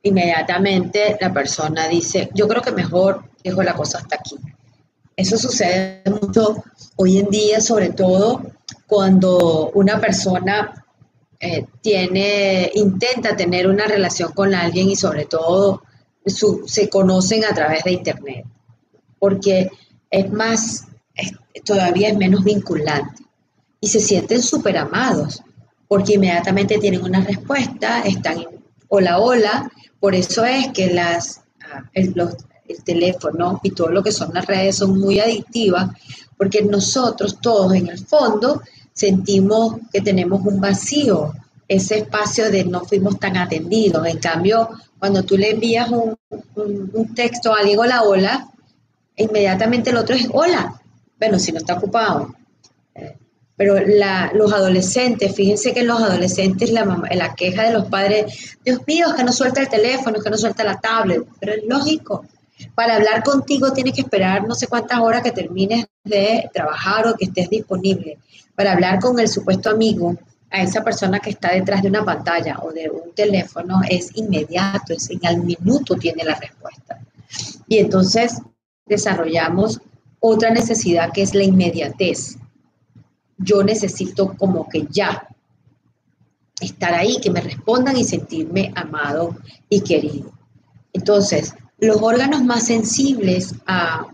inmediatamente 0.04 1.18
la 1.20 1.34
persona 1.34 1.88
dice, 1.88 2.30
yo 2.34 2.48
creo 2.48 2.62
que 2.62 2.72
mejor 2.72 3.26
dejo 3.44 3.64
la 3.64 3.74
cosa 3.74 4.00
hasta 4.00 4.16
aquí. 4.16 4.36
Eso 5.16 5.38
sucede 5.38 6.02
mucho 6.10 6.64
hoy 6.96 7.20
en 7.20 7.30
día, 7.30 7.62
sobre 7.62 7.90
todo 7.90 8.42
cuando 8.88 9.72
una 9.74 10.00
persona 10.00 10.83
eh, 11.46 11.66
tiene, 11.82 12.72
intenta 12.76 13.36
tener 13.36 13.68
una 13.68 13.86
relación 13.86 14.32
con 14.32 14.56
alguien 14.56 14.90
y 14.90 14.96
sobre 14.96 15.26
todo 15.26 15.84
se 16.26 16.88
conocen 16.88 17.44
a 17.44 17.54
través 17.54 17.84
de 17.84 17.92
Internet, 17.92 18.46
porque 19.20 19.70
es 20.10 20.32
más, 20.32 20.88
todavía 21.66 22.08
es 22.08 22.18
menos 22.18 22.46
vinculante 22.46 23.24
y 23.82 23.90
se 23.90 24.00
sienten 24.00 24.42
súper 24.42 24.78
amados 24.78 25.44
porque 25.90 26.14
inmediatamente 26.14 26.78
tienen 26.78 27.04
una 27.04 27.20
respuesta, 27.20 28.04
están 28.04 28.46
hola, 28.88 29.20
hola. 29.20 29.72
Por 30.00 30.16
eso 30.16 30.46
es 30.46 30.70
que 30.70 30.94
las, 30.94 31.42
ah, 31.62 31.84
el, 31.94 32.16
teléfono 32.86 33.60
y 33.64 33.72
todo 33.72 33.90
lo 33.90 34.02
que 34.02 34.14
son 34.14 34.34
las 34.34 34.46
redes 34.46 34.78
son 34.78 34.98
muy 34.98 35.20
adictivas, 35.20 35.92
porque 36.38 36.64
nosotros 36.64 37.40
todos 37.42 37.74
en 37.74 37.90
el 37.90 38.00
fondo 38.00 38.62
sentimos 38.94 39.78
que 39.92 40.02
tenemos 40.02 40.46
un 40.46 40.62
vacío, 40.62 41.34
ese 41.68 42.00
espacio 42.00 42.52
de 42.52 42.66
no 42.66 42.82
fuimos 42.82 43.20
tan 43.20 43.38
atendidos. 43.38 44.06
En 44.06 44.20
cambio, 44.20 44.70
cuando 45.00 45.24
tú 45.24 45.38
le 45.38 45.52
envías 45.52 45.90
un, 45.90 46.16
un 46.56 47.16
texto 47.16 47.54
a 47.54 47.60
alguien, 47.60 47.80
hola, 47.80 48.04
hola, 48.04 48.48
inmediatamente 49.16 49.90
el 49.90 49.98
otro 49.98 50.16
es 50.16 50.28
hola. 50.32 50.80
Bueno, 51.20 51.40
si 51.40 51.52
no 51.52 51.60
está 51.60 51.76
ocupado. 51.76 52.34
Pero 53.56 53.76
los 54.34 54.52
adolescentes, 54.52 55.36
fíjense 55.36 55.74
que 55.74 55.84
los 55.84 56.02
adolescentes 56.02 56.72
la, 56.72 57.02
la 57.12 57.36
queja 57.36 57.64
de 57.64 57.74
los 57.74 57.86
padres, 57.86 58.58
Dios 58.66 58.82
mío, 58.88 59.08
es 59.10 59.14
que 59.14 59.24
no 59.24 59.32
suelta 59.32 59.62
el 59.62 59.70
teléfono, 59.70 60.18
es 60.18 60.24
que 60.24 60.30
no 60.30 60.38
suelta 60.38 60.64
la 60.64 60.80
tablet, 60.80 61.24
pero 61.40 61.54
es 61.54 61.64
lógico. 61.68 62.26
Para 62.76 62.96
hablar 62.96 63.24
contigo 63.24 63.74
tienes 63.74 63.94
que 63.94 64.02
esperar 64.02 64.48
no 64.48 64.56
sé 64.56 64.68
cuántas 64.68 65.00
horas 65.00 65.24
que 65.24 65.32
termines 65.32 65.86
de 66.04 66.50
trabajar 66.54 67.08
o 67.08 67.16
que 67.16 67.26
estés 67.26 67.50
disponible. 67.50 68.18
Para 68.56 68.74
hablar 68.74 69.00
con 69.00 69.20
el 69.20 69.28
supuesto 69.28 69.70
amigo, 69.70 70.16
a 70.52 70.62
esa 70.62 70.84
persona 70.84 71.20
que 71.20 71.32
está 71.32 71.52
detrás 71.52 71.82
de 71.82 71.90
una 71.90 72.06
pantalla 72.06 72.60
o 72.62 72.72
de 72.72 72.88
un 72.88 73.12
teléfono, 73.16 73.82
es 73.90 74.16
inmediato, 74.16 74.94
es 74.94 75.10
en 75.10 75.26
al 75.26 75.38
minuto 75.44 75.96
tiene 75.96 76.24
la 76.24 76.36
respuesta. 76.36 77.00
Y 77.68 77.80
entonces 77.80 78.40
desarrollamos 78.86 79.82
otra 80.20 80.52
necesidad 80.52 81.12
que 81.12 81.24
es 81.24 81.34
la 81.34 81.44
inmediatez 81.44 82.38
yo 83.38 83.64
necesito 83.64 84.36
como 84.38 84.68
que 84.70 84.88
ya 84.90 85.28
estar 86.60 86.94
ahí, 86.94 87.18
que 87.22 87.30
me 87.30 87.42
respondan 87.42 87.98
y 87.98 88.04
sentirme 88.04 88.72
amado 88.76 89.36
y 89.70 89.82
querido. 89.82 90.32
Entonces, 90.94 91.56
los 91.84 92.02
órganos 92.02 92.44
más 92.44 92.66
sensibles 92.68 93.56
a 93.66 94.08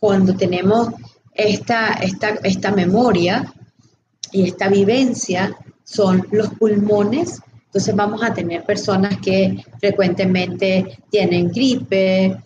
cuando 0.00 0.34
tenemos 0.34 0.88
esta, 1.34 1.92
esta, 1.94 2.30
esta 2.42 2.72
memoria 2.72 3.52
y 4.32 4.48
esta 4.48 4.68
vivencia 4.68 5.56
son 5.84 6.26
los 6.30 6.50
pulmones. 6.50 7.40
Entonces 7.66 7.94
vamos 7.94 8.22
a 8.22 8.32
tener 8.32 8.64
personas 8.64 9.18
que 9.18 9.64
frecuentemente 9.78 10.98
tienen 11.10 11.48
gripe, 11.48 12.26
eh, 12.26 12.40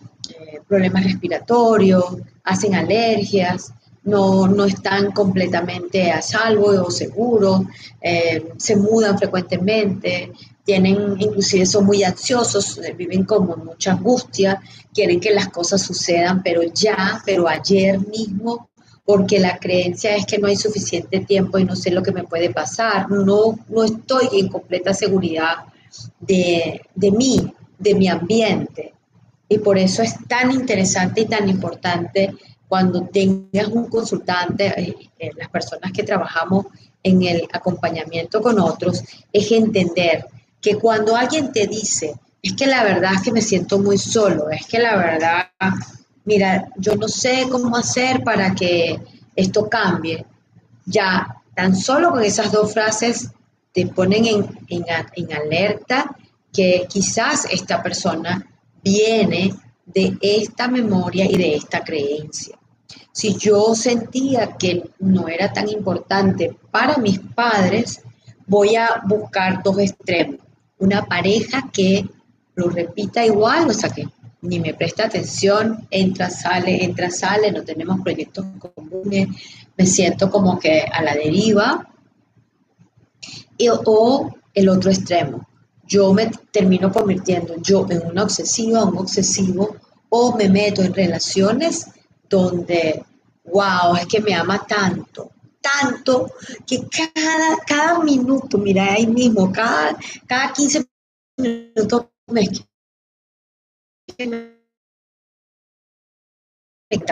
problemas 0.68 1.04
respiratorios, 1.04 2.16
hacen 2.44 2.74
alergias, 2.74 3.72
no, 4.04 4.64
están 4.64 5.12
completamente 5.12 6.10
a 6.10 6.20
salvo 6.20 6.66
o 6.84 6.90
seguros, 6.90 7.62
eh, 8.00 8.52
se 8.56 8.76
mudan 8.76 9.16
frecuentemente, 9.16 10.32
tienen, 10.64 11.16
inclusive 11.18 11.66
son 11.66 11.86
muy 11.86 12.04
ansiosos, 12.04 12.78
eh, 12.78 12.94
viven 12.96 13.24
como 13.24 13.56
mucha 13.56 13.92
angustia, 13.92 14.60
quieren 14.92 15.20
que 15.20 15.34
las 15.34 15.48
cosas 15.48 15.82
sucedan, 15.82 16.42
pero 16.42 16.62
ya, 16.62 17.20
pero 17.24 17.48
ayer 17.48 17.98
mismo, 18.08 18.68
porque 19.04 19.40
la 19.40 19.58
creencia 19.58 20.16
es 20.16 20.26
que 20.26 20.38
no 20.38 20.46
hay 20.46 20.56
suficiente 20.56 21.20
tiempo 21.20 21.58
y 21.58 21.64
no 21.64 21.74
sé 21.74 21.90
lo 21.90 22.02
que 22.02 22.12
me 22.12 22.24
puede 22.24 22.50
pasar, 22.50 23.10
no, 23.10 23.58
no 23.68 23.84
estoy 23.84 24.28
en 24.32 24.48
completa 24.48 24.94
seguridad 24.94 25.64
de, 26.20 26.80
de 26.94 27.10
mí, 27.10 27.52
de 27.78 27.94
mi 27.94 28.08
ambiente. 28.08 28.94
Y 29.48 29.58
por 29.58 29.76
eso 29.76 30.02
es 30.02 30.14
tan 30.28 30.52
interesante 30.52 31.22
y 31.22 31.26
tan 31.26 31.48
importante 31.48 32.34
cuando 32.68 33.02
tengas 33.02 33.68
un 33.68 33.90
consultante, 33.90 34.68
eh, 34.80 34.96
eh, 35.18 35.30
las 35.36 35.50
personas 35.50 35.92
que 35.92 36.04
trabajamos 36.04 36.66
en 37.02 37.22
el 37.22 37.46
acompañamiento 37.52 38.40
con 38.40 38.58
otros, 38.58 39.02
es 39.30 39.52
entender 39.52 40.24
que 40.62 40.76
cuando 40.76 41.16
alguien 41.16 41.52
te 41.52 41.66
dice, 41.66 42.14
es 42.40 42.54
que 42.54 42.66
la 42.66 42.84
verdad 42.84 43.14
es 43.14 43.22
que 43.22 43.32
me 43.32 43.42
siento 43.42 43.78
muy 43.78 43.98
solo, 43.98 44.48
es 44.48 44.64
que 44.66 44.78
la 44.78 44.96
verdad, 44.96 45.48
mira, 46.24 46.68
yo 46.76 46.94
no 46.94 47.08
sé 47.08 47.46
cómo 47.50 47.76
hacer 47.76 48.22
para 48.22 48.54
que 48.54 48.98
esto 49.34 49.68
cambie, 49.68 50.24
ya 50.86 51.42
tan 51.54 51.74
solo 51.76 52.10
con 52.10 52.22
esas 52.22 52.52
dos 52.52 52.72
frases 52.72 53.28
te 53.72 53.86
ponen 53.86 54.26
en, 54.26 54.58
en 54.68 55.32
alerta 55.32 56.16
que 56.52 56.86
quizás 56.88 57.46
esta 57.50 57.82
persona 57.82 58.46
viene 58.82 59.54
de 59.86 60.16
esta 60.20 60.68
memoria 60.68 61.24
y 61.24 61.36
de 61.36 61.56
esta 61.56 61.82
creencia. 61.82 62.56
Si 63.10 63.36
yo 63.36 63.74
sentía 63.74 64.56
que 64.56 64.90
no 65.00 65.28
era 65.28 65.52
tan 65.52 65.68
importante 65.68 66.56
para 66.70 66.96
mis 66.98 67.18
padres, 67.18 68.00
voy 68.46 68.76
a 68.76 69.02
buscar 69.06 69.62
dos 69.62 69.78
extremos. 69.78 70.40
Una 70.82 71.06
pareja 71.06 71.70
que 71.72 72.04
lo 72.56 72.68
repita 72.68 73.24
igual, 73.24 73.70
o 73.70 73.72
sea 73.72 73.90
que 73.90 74.08
ni 74.40 74.58
me 74.58 74.74
presta 74.74 75.04
atención, 75.04 75.86
entra, 75.90 76.28
sale, 76.28 76.84
entra, 76.84 77.08
sale, 77.08 77.52
no 77.52 77.62
tenemos 77.62 78.00
proyectos 78.00 78.44
comunes, 78.58 79.28
me 79.76 79.86
siento 79.86 80.28
como 80.28 80.58
que 80.58 80.80
a 80.80 81.02
la 81.02 81.14
deriva. 81.14 81.88
o 83.86 84.34
el 84.54 84.68
otro 84.68 84.90
extremo, 84.90 85.46
yo 85.86 86.12
me 86.12 86.30
termino 86.50 86.90
convirtiendo 86.90 87.54
yo 87.62 87.86
en 87.88 88.04
una 88.04 88.24
obsesiva, 88.24 88.84
un 88.84 88.98
obsesivo, 88.98 89.76
o 90.08 90.36
me 90.36 90.48
meto 90.48 90.82
en 90.82 90.92
relaciones 90.92 91.86
donde, 92.28 93.04
wow, 93.44 93.94
es 93.96 94.06
que 94.06 94.20
me 94.20 94.34
ama 94.34 94.66
tanto, 94.66 95.30
tanto, 95.62 96.30
que 96.66 96.80
cada, 96.88 97.56
cada 97.66 97.98
minuto, 98.00 98.58
mira 98.58 98.92
ahí 98.92 99.06
mismo, 99.06 99.50
cada, 99.52 99.96
cada 100.26 100.52
15 100.52 100.84
minutos 101.38 102.06
me 102.26 102.48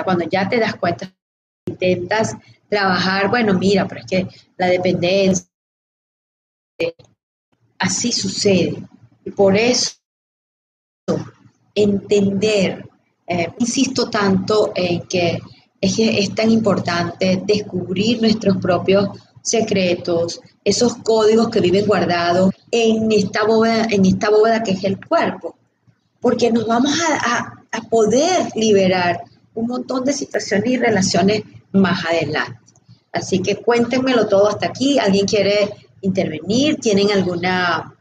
cuando 0.04 0.28
ya 0.28 0.48
te 0.48 0.58
das 0.58 0.76
cuenta, 0.76 1.12
intentas 1.66 2.36
trabajar, 2.68 3.28
bueno, 3.28 3.54
mira, 3.54 3.86
pero 3.86 4.00
es 4.00 4.06
que 4.06 4.28
la 4.56 4.66
dependencia, 4.66 5.46
así 7.78 8.12
sucede. 8.12 8.82
Y 9.24 9.30
por 9.30 9.56
eso, 9.56 9.96
entender, 11.74 12.88
eh, 13.26 13.52
insisto 13.58 14.08
tanto 14.08 14.72
en 14.74 15.06
que 15.06 15.40
es, 15.80 15.98
es 15.98 16.34
tan 16.34 16.50
importante 16.50 17.42
descubrir 17.46 18.20
nuestros 18.20 18.56
propios 18.58 19.08
secretos, 19.42 20.40
esos 20.64 20.96
códigos 20.96 21.48
que 21.48 21.60
viven 21.60 21.86
guardados 21.86 22.52
en 22.70 23.10
esta 23.10 23.44
bóveda, 23.44 23.86
en 23.90 24.04
esta 24.04 24.30
bóveda 24.30 24.62
que 24.62 24.72
es 24.72 24.84
el 24.84 25.04
cuerpo, 25.04 25.56
porque 26.20 26.52
nos 26.52 26.66
vamos 26.66 26.92
a, 27.00 27.64
a 27.72 27.80
poder 27.88 28.48
liberar 28.54 29.22
un 29.54 29.66
montón 29.66 30.04
de 30.04 30.12
situaciones 30.12 30.70
y 30.70 30.76
relaciones 30.76 31.42
más 31.72 32.04
adelante. 32.04 32.58
Así 33.12 33.40
que 33.40 33.56
cuéntenmelo 33.56 34.28
todo 34.28 34.48
hasta 34.48 34.66
aquí. 34.66 34.98
¿Alguien 34.98 35.26
quiere 35.26 35.70
intervenir? 36.02 36.76
¿Tienen 36.76 37.10
alguna, 37.10 37.92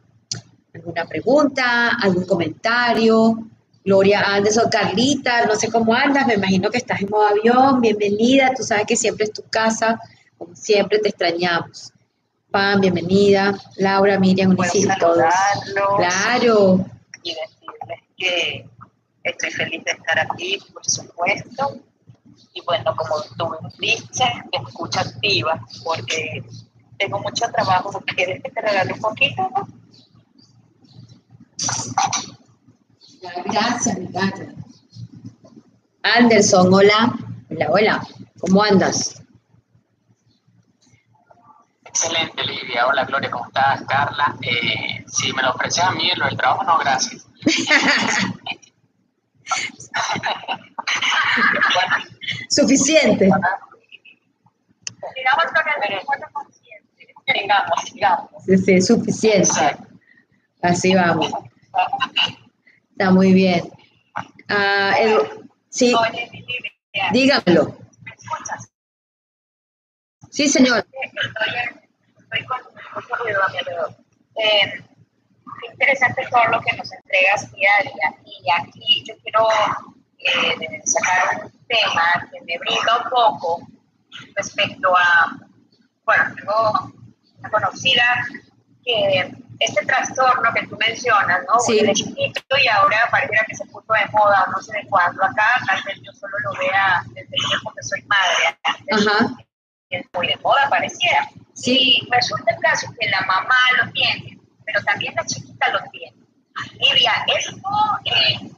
alguna 0.73 1.05
pregunta, 1.05 1.97
algún 2.01 2.25
comentario? 2.25 3.49
Gloria 3.83 4.21
Anderson, 4.21 4.69
Carlita, 4.69 5.45
no 5.45 5.55
sé 5.55 5.71
cómo 5.71 5.93
andas, 5.93 6.27
me 6.27 6.33
imagino 6.35 6.69
que 6.69 6.77
estás 6.77 7.01
en 7.01 7.09
modo 7.09 7.27
avión, 7.27 7.79
bienvenida, 7.81 8.53
tú 8.55 8.63
sabes 8.63 8.85
que 8.85 8.95
siempre 8.95 9.25
es 9.25 9.33
tu 9.33 9.43
casa, 9.49 9.99
como 10.37 10.55
siempre 10.55 10.99
te 10.99 11.09
extrañamos. 11.09 11.91
Pam, 12.51 12.81
bienvenida, 12.81 13.57
Laura, 13.77 14.19
Miriam, 14.19 14.51
Unicil, 14.51 14.89
todos. 14.99 15.23
Claro. 15.97 16.85
Y 17.23 17.35
decirles 17.35 17.99
que 18.17 18.69
estoy 19.23 19.51
feliz 19.51 19.83
de 19.85 19.91
estar 19.91 20.19
aquí, 20.19 20.59
por 20.73 20.83
supuesto. 20.83 21.77
Y 22.53 22.61
bueno, 22.61 22.95
como 22.95 23.21
tú 23.37 23.55
dices, 23.79 24.27
escucha 24.51 25.01
activa, 25.01 25.63
porque 25.83 26.43
tengo 26.97 27.19
mucho 27.19 27.45
trabajo. 27.51 27.91
¿Quieres 28.15 28.41
que 28.41 28.49
te 28.49 28.61
regale 28.61 28.93
un 28.93 28.99
poquito? 28.99 29.49
Gracias, 33.21 33.97
gracias. 34.11 34.53
Anderson, 36.03 36.73
hola. 36.73 37.13
Hola, 37.49 37.67
hola. 37.69 38.01
¿Cómo 38.39 38.63
andas? 38.63 39.21
Excelente, 41.85 42.43
Lidia. 42.43 42.87
Hola, 42.87 43.03
Gloria, 43.05 43.29
¿cómo 43.31 43.45
estás? 43.47 43.81
Carla. 43.87 44.35
Eh, 44.41 45.03
si 45.07 45.33
me 45.33 45.41
lo 45.41 45.51
ofreces 45.51 45.83
a 45.83 45.91
mí, 45.91 46.09
lo 46.15 46.25
del 46.25 46.37
trabajo, 46.37 46.63
no, 46.63 46.77
gracias. 46.77 47.27
Suficiente. 52.49 53.29
Sigamos, 57.25 57.81
sigamos. 57.85 58.29
Sí, 58.45 58.57
sí, 58.57 58.81
suficiente. 58.81 59.77
Así 60.61 60.95
vamos. 60.95 61.31
Está 62.99 63.11
muy 63.11 63.31
bien. 63.31 63.63
Ah, 64.49 64.93
sí. 65.69 65.95
Dígamelo. 67.13 67.77
¿Me 68.03 68.11
escuchas? 68.11 68.69
Sí, 70.29 70.49
señor. 70.49 70.85
Estoy, 72.19 72.45
con 72.45 72.57
mucho 72.95 73.15
ruido 73.23 73.41
a 73.41 73.51
mi 73.51 73.57
alrededor. 73.59 73.95
Eh, 74.35 74.83
interesante 75.71 76.27
todo 76.29 76.43
lo 76.51 76.59
que 76.59 76.75
nos 76.75 76.91
entregas 76.91 77.49
día 77.53 77.69
a 77.79 77.83
día. 77.83 78.21
Y 78.25 78.51
aquí 78.51 79.03
yo 79.07 79.15
quiero 79.23 79.47
eh, 80.17 80.81
sacar 80.83 81.45
un 81.45 81.51
tema 81.67 82.29
que 82.29 82.41
me 82.41 82.57
brinda 82.57 83.01
un 83.01 83.09
poco 83.09 83.65
respecto 84.35 84.93
a, 84.97 85.39
bueno, 86.03 86.23
tengo 86.35 86.93
una 87.37 87.49
conocida 87.49 88.25
que 88.83 89.31
este 89.59 89.85
trastorno 89.85 90.53
que 90.53 90.65
tú 90.67 90.77
mencionas, 90.77 91.41
¿no? 91.47 91.59
Sí. 91.59 91.79
Chiquito 91.93 92.57
y 92.57 92.67
ahora 92.67 93.07
pareciera 93.11 93.45
que 93.47 93.55
se 93.55 93.65
puso 93.65 93.93
de 93.93 94.09
moda, 94.11 94.45
no 94.51 94.61
sé 94.61 94.73
de 94.73 94.87
cuándo 94.87 95.23
acá, 95.23 95.61
tal 95.67 95.83
vez 95.83 95.99
yo 96.01 96.11
solo 96.13 96.33
lo 96.43 96.51
vea 96.59 97.03
desde 97.07 97.35
el 97.35 97.47
tiempo 97.47 97.73
que 97.75 97.83
soy 97.83 98.01
madre. 98.03 98.57
Ajá. 98.91 99.35
Es 99.89 100.05
muy 100.13 100.27
de 100.27 100.37
moda, 100.37 100.69
pareciera. 100.69 101.29
Sí. 101.53 102.01
Y 102.01 102.09
resulta 102.11 102.53
el 102.53 102.61
caso 102.61 102.87
que 102.99 103.09
la 103.09 103.21
mamá 103.21 103.55
lo 103.81 103.91
tiene, 103.91 104.39
pero 104.65 104.81
también 104.83 105.13
la 105.15 105.25
chiquita 105.25 105.69
lo 105.69 105.79
tiene. 105.91 106.15
Livia, 106.73 107.25
esto, 107.37 107.57
eh, 108.05 108.51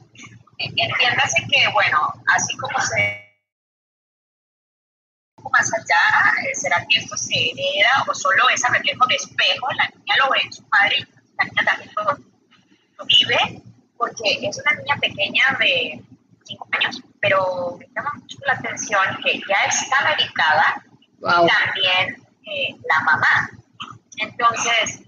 entiéndase 0.58 1.42
que, 1.50 1.68
bueno, 1.72 2.12
así 2.34 2.56
como 2.56 2.78
se 2.80 3.21
más 5.50 5.70
allá, 5.72 6.42
eh, 6.42 6.54
¿será 6.54 6.84
que 6.88 6.98
esto 7.00 7.16
se 7.16 7.34
hereda 7.34 8.04
o 8.08 8.14
solo 8.14 8.48
es 8.50 8.64
a 8.64 8.68
reflejo 8.68 9.06
de 9.06 9.16
espejo? 9.16 9.66
La 9.76 9.88
niña 9.88 10.16
lo 10.18 10.30
ve 10.30 10.40
en 10.42 10.52
su 10.52 10.62
padre, 10.68 11.06
la 11.38 11.44
niña 11.44 11.64
también 11.64 11.90
lo, 11.96 13.04
vive, 13.04 13.62
porque 13.96 14.38
es 14.42 14.58
una 14.58 14.74
niña 14.74 14.96
pequeña 15.00 15.44
de 15.58 16.00
5 16.44 16.68
años, 16.72 17.02
pero 17.20 17.76
me 17.78 17.86
llama 17.94 18.12
mucho 18.14 18.38
la 18.46 18.52
atención 18.52 19.02
que 19.24 19.40
ya 19.48 19.64
está 19.66 19.96
medicada 20.16 20.84
y 21.18 21.22
también 21.22 22.22
eh, 22.46 22.76
la 22.88 23.00
mamá. 23.04 23.50
Entonces, 24.18 25.02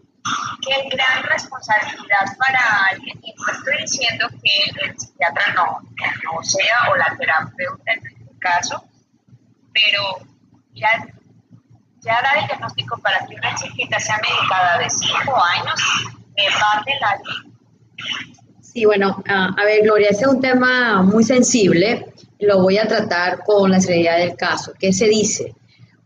qué 0.61 0.89
gran 0.89 1.23
responsabilidad 1.25 2.37
para 2.39 2.87
alguien, 2.91 3.19
y 3.23 3.35
no 3.35 3.53
estoy 3.53 3.79
diciendo 3.79 4.29
que 4.43 4.87
el 4.87 4.99
psiquiatra 4.99 5.53
no, 5.55 5.81
no 5.81 6.43
sea 6.43 6.91
o 6.91 6.97
la 6.97 7.17
terapeuta 7.17 7.93
en 7.93 8.07
este 8.07 8.39
caso, 8.41 8.85
pero 9.75 10.27
ya, 10.75 10.89
ya 12.01 12.23
dar 12.23 12.39
el 12.39 12.47
diagnóstico 12.47 12.97
para 12.99 13.27
que 13.27 13.35
una 13.35 13.55
chiquita 13.55 13.99
sea 13.99 14.19
medicada 14.19 14.79
de 14.79 14.89
5 14.89 15.45
años 15.59 15.81
me 16.37 16.45
parte 16.59 16.93
la 17.01 17.17
vida. 17.19 17.55
Sí, 18.61 18.85
bueno, 18.87 19.23
a 19.29 19.65
ver, 19.65 19.83
Gloria, 19.83 20.09
ese 20.11 20.23
es 20.23 20.27
un 20.29 20.41
tema 20.41 21.03
muy 21.03 21.23
sensible. 21.23 22.13
Lo 22.41 22.63
voy 22.63 22.79
a 22.79 22.89
tratar 22.89 23.45
con 23.45 23.71
la 23.71 23.81
seriedad 23.81 24.19
del 24.19 24.37
caso. 24.37 24.73
¿Qué 24.79 24.93
se 24.93 25.07
dice? 25.07 25.55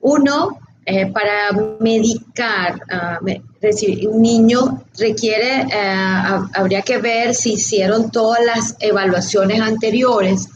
Uno, 0.00 0.58
eh, 0.90 1.06
para 1.12 1.52
medicar 1.80 2.80
uh, 3.22 4.08
un 4.08 4.22
niño 4.22 4.84
requiere, 4.98 5.66
eh, 5.70 6.46
habría 6.54 6.80
que 6.80 6.96
ver 6.96 7.34
si 7.34 7.52
hicieron 7.54 8.10
todas 8.10 8.42
las 8.42 8.76
evaluaciones 8.80 9.60
anteriores. 9.60 10.48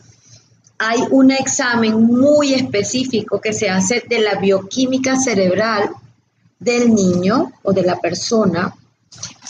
Hay 0.84 0.98
un 1.12 1.30
examen 1.30 1.94
muy 1.94 2.54
específico 2.54 3.40
que 3.40 3.52
se 3.52 3.70
hace 3.70 4.02
de 4.08 4.18
la 4.18 4.34
bioquímica 4.34 5.16
cerebral 5.16 5.90
del 6.58 6.92
niño 6.92 7.52
o 7.62 7.72
de 7.72 7.84
la 7.84 8.00
persona 8.00 8.74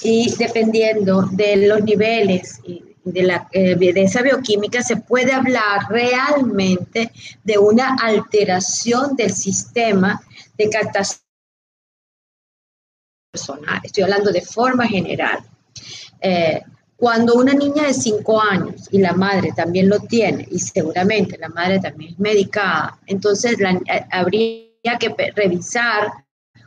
y 0.02 0.30
dependiendo 0.36 1.22
de 1.22 1.68
los 1.68 1.82
niveles 1.84 2.60
de, 3.04 3.22
la, 3.22 3.48
de 3.50 3.92
esa 3.96 4.20
bioquímica 4.20 4.82
se 4.82 4.96
puede 4.96 5.32
hablar 5.32 5.86
realmente 5.88 7.10
de 7.42 7.56
una 7.56 7.96
alteración 7.96 9.16
del 9.16 9.32
sistema 9.32 10.20
de 10.58 10.68
captación 10.68 11.20
personal. 13.32 13.80
Estoy 13.82 14.02
hablando 14.04 14.30
de 14.32 14.42
forma 14.42 14.86
general. 14.86 15.38
Eh, 16.20 16.60
cuando 17.02 17.34
una 17.34 17.52
niña 17.52 17.88
de 17.88 17.94
5 17.94 18.40
años 18.40 18.88
y 18.92 18.98
la 18.98 19.12
madre 19.12 19.50
también 19.56 19.88
lo 19.88 19.98
tiene, 19.98 20.46
y 20.48 20.60
seguramente 20.60 21.36
la 21.36 21.48
madre 21.48 21.80
también 21.80 22.12
es 22.12 22.18
medicada, 22.20 22.96
entonces 23.08 23.56
eh, 23.60 24.06
habría 24.08 24.98
que 25.00 25.12
revisar, 25.34 26.12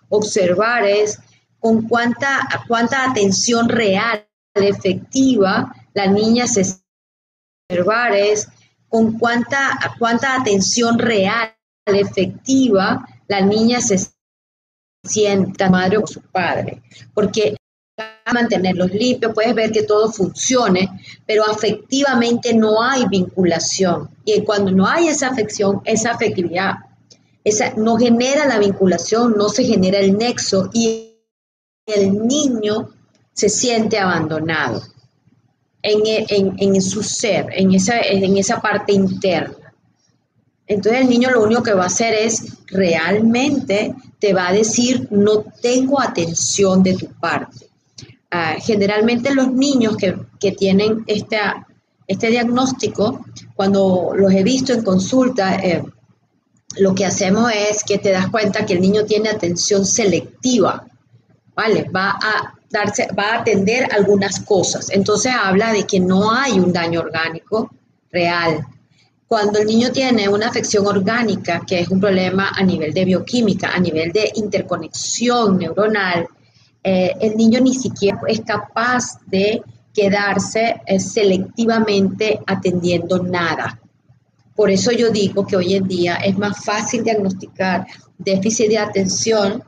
observar 0.09 0.83
es 0.83 1.17
con 1.57 1.87
cuánta, 1.87 2.49
cuánta 2.67 3.09
atención 3.09 3.69
real, 3.69 4.27
efectiva, 4.55 5.73
la 5.93 6.07
niña 6.07 6.47
se 6.47 6.65
observar 7.69 8.13
es 8.13 8.49
con 8.89 9.17
cuánta, 9.17 9.79
cuánta 9.97 10.35
atención 10.35 10.99
real, 10.99 11.55
efectiva, 11.85 13.07
la 13.29 13.39
niña 13.39 13.79
se 13.79 14.05
sienta 15.01 15.69
madre 15.69 15.97
o 15.97 16.05
su 16.05 16.19
padre. 16.19 16.81
Porque 17.13 17.55
mantenerlos 18.33 18.91
limpios, 18.91 19.33
puedes 19.33 19.55
ver 19.55 19.71
que 19.71 19.83
todo 19.83 20.11
funcione, 20.11 20.89
pero 21.25 21.43
afectivamente 21.45 22.53
no 22.53 22.81
hay 22.81 23.05
vinculación. 23.07 24.09
Y 24.25 24.41
cuando 24.41 24.71
no 24.71 24.85
hay 24.87 25.07
esa 25.07 25.27
afección, 25.27 25.81
esa 25.85 26.11
afectividad, 26.11 26.73
esa, 27.43 27.73
no 27.75 27.97
genera 27.97 28.45
la 28.45 28.59
vinculación, 28.59 29.35
no 29.37 29.49
se 29.49 29.63
genera 29.63 29.99
el 29.99 30.17
nexo 30.17 30.69
y 30.73 31.13
el 31.85 32.27
niño 32.27 32.89
se 33.31 33.49
siente 33.49 33.99
abandonado 33.99 34.81
en, 35.81 36.81
su 36.81 37.03
ser, 37.03 37.47
en 37.51 37.73
esa, 37.75 37.99
en 38.01 38.37
esa 38.37 38.59
parte 38.59 38.91
interna. 38.91 39.55
Entonces 40.67 41.01
el 41.01 41.09
niño 41.09 41.29
lo 41.29 41.43
único 41.43 41.61
que 41.61 41.75
va 41.75 41.83
a 41.83 41.87
hacer 41.87 42.15
es 42.15 42.57
realmente 42.65 43.93
te 44.19 44.33
va 44.33 44.47
a 44.47 44.53
decir, 44.53 45.07
no 45.11 45.43
tengo 45.61 46.01
atención 46.01 46.81
de 46.81 46.95
tu 46.95 47.05
parte. 47.19 47.64
Ah, 48.37 48.57
generalmente 48.59 49.33
los 49.33 49.49
niños 49.53 49.95
que, 49.95 50.51
tienen 50.51 51.05
este 51.07 52.29
diagnóstico, 52.29 53.25
cuando 53.55 54.11
los 54.13 54.33
he 54.33 54.43
visto 54.43 54.73
en 54.73 54.83
consulta, 54.83 55.55
eh, 55.55 55.81
lo 56.77 56.93
que 56.93 57.05
hacemos 57.05 57.49
es 57.53 57.81
que 57.85 57.97
te 57.97 58.11
das 58.11 58.27
cuenta 58.29 58.65
que 58.65 58.73
el 58.73 58.81
niño 58.81 59.05
tiene 59.05 59.29
atención 59.29 59.85
selectiva, 59.85 60.85
¿vale? 61.55 61.89
Va 61.95 62.09
a 62.21 62.53
darse, 62.69 63.07
va 63.17 63.35
a 63.35 63.39
atender 63.39 63.87
algunas 63.93 64.41
cosas. 64.41 64.89
Entonces 64.89 65.31
habla 65.33 65.71
de 65.71 65.87
que 65.87 66.01
no 66.01 66.29
hay 66.29 66.59
un 66.59 66.73
daño 66.73 66.99
orgánico 66.99 67.71
real. 68.11 68.67
Cuando 69.27 69.59
el 69.59 69.65
niño 69.65 69.93
tiene 69.93 70.27
una 70.27 70.49
afección 70.49 70.85
orgánica, 70.85 71.63
que 71.65 71.79
es 71.79 71.87
un 71.87 72.01
problema 72.01 72.49
a 72.49 72.61
nivel 72.63 72.93
de 72.93 73.05
bioquímica, 73.05 73.69
a 73.69 73.79
nivel 73.79 74.11
de 74.11 74.29
interconexión 74.35 75.57
neuronal, 75.57 76.27
eh, 76.87 77.15
el 77.19 77.35
niño 77.35 77.59
ni 77.61 77.73
siquiera 77.73 78.21
es 78.27 78.41
capaz 78.41 79.19
de 79.25 79.63
quedarse 79.91 80.81
eh, 80.85 80.99
selectivamente 80.99 82.39
atendiendo 82.45 83.23
nada. 83.23 83.81
Por 84.55 84.69
eso 84.69 84.91
yo 84.91 85.09
digo 85.09 85.47
que 85.47 85.57
hoy 85.57 85.73
en 85.73 85.87
día 85.87 86.17
es 86.17 86.37
más 86.37 86.63
fácil 86.63 87.03
diagnosticar 87.03 87.87
déficit 88.19 88.69
de 88.69 88.77
atención 88.77 89.63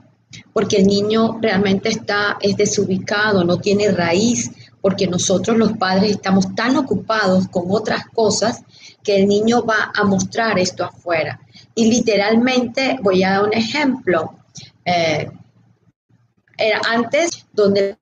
porque 0.53 0.77
el 0.77 0.85
niño 0.85 1.39
realmente 1.41 1.89
está 1.89 2.37
es 2.39 2.55
desubicado, 2.55 3.43
no 3.43 3.57
tiene 3.57 3.91
raíz, 3.91 4.51
porque 4.79 5.07
nosotros 5.07 5.57
los 5.57 5.73
padres 5.73 6.11
estamos 6.11 6.53
tan 6.53 6.77
ocupados 6.77 7.47
con 7.47 7.63
otras 7.69 8.05
cosas 8.13 8.61
que 9.03 9.15
el 9.15 9.27
niño 9.27 9.65
va 9.65 9.91
a 9.91 10.03
mostrar 10.03 10.59
esto 10.59 10.83
afuera. 10.83 11.39
Y 11.73 11.89
literalmente 11.89 12.99
voy 13.01 13.23
a 13.23 13.31
dar 13.31 13.43
un 13.45 13.53
ejemplo. 13.53 14.35
Eh, 14.85 15.31
era 16.57 16.81
antes 16.89 17.45
donde 17.53 17.97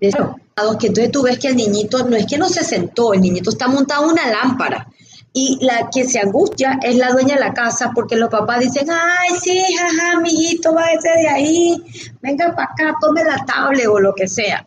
que 0.00 0.86
entonces 0.86 1.10
tú 1.10 1.22
ves 1.22 1.38
que 1.38 1.48
el 1.48 1.56
niñito 1.56 2.04
no 2.04 2.16
es 2.16 2.26
que 2.26 2.38
no 2.38 2.48
se 2.48 2.64
sentó, 2.64 3.12
el 3.12 3.20
niñito 3.20 3.50
está 3.50 3.68
montado 3.68 4.04
en 4.04 4.10
una 4.10 4.30
lámpara. 4.30 4.86
Y 5.32 5.58
la 5.64 5.88
que 5.92 6.04
se 6.04 6.18
angustia 6.18 6.78
es 6.82 6.96
la 6.96 7.10
dueña 7.10 7.34
de 7.34 7.40
la 7.40 7.54
casa 7.54 7.92
porque 7.94 8.16
los 8.16 8.30
papás 8.30 8.60
dicen, 8.60 8.88
ay, 8.90 9.36
sí, 9.40 9.62
jaja, 9.76 10.20
mijito, 10.20 10.72
váyase 10.72 11.10
de 11.20 11.28
ahí, 11.28 11.76
venga 12.22 12.54
para 12.54 12.72
acá, 12.72 12.96
tome 13.00 13.22
la 13.24 13.44
tablet 13.44 13.86
o 13.86 14.00
lo 14.00 14.14
que 14.14 14.26
sea, 14.26 14.66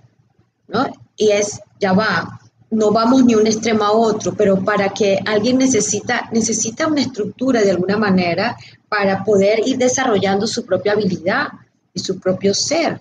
¿no? 0.68 0.88
Y 1.18 1.32
es, 1.32 1.60
ya 1.80 1.94
va, 1.94 2.40
no 2.70 2.92
vamos 2.92 3.26
ni 3.26 3.36
un 3.36 3.48
extremo 3.48 3.84
a 3.84 3.92
otro, 3.92 4.34
pero 4.34 4.64
para 4.64 4.90
que 4.90 5.20
alguien 5.26 5.58
necesita, 5.58 6.30
necesita 6.32 6.88
una 6.88 7.02
estructura 7.02 7.62
de 7.62 7.72
alguna 7.72 7.98
manera 7.98 8.56
para 8.88 9.24
poder 9.24 9.68
ir 9.68 9.78
desarrollando 9.78 10.48
su 10.48 10.66
propia 10.66 10.94
habilidad 10.94 11.48
y 11.94 12.00
su 12.00 12.20
propio 12.20 12.54
ser. 12.54 13.00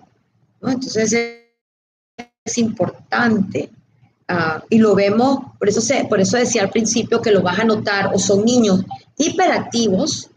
Entonces 0.62 1.12
es 2.44 2.58
importante 2.58 3.70
Ah, 4.32 4.62
y 4.70 4.78
lo 4.78 4.94
vemos, 4.94 5.40
por 5.58 5.68
eso, 5.68 5.80
por 6.08 6.20
eso 6.20 6.36
decía 6.36 6.62
al 6.62 6.70
principio 6.70 7.20
que 7.20 7.32
lo 7.32 7.42
vas 7.42 7.58
a 7.58 7.64
notar, 7.64 8.12
o 8.14 8.18
son 8.18 8.44
niños 8.44 8.84
hiperactivos, 9.18 10.30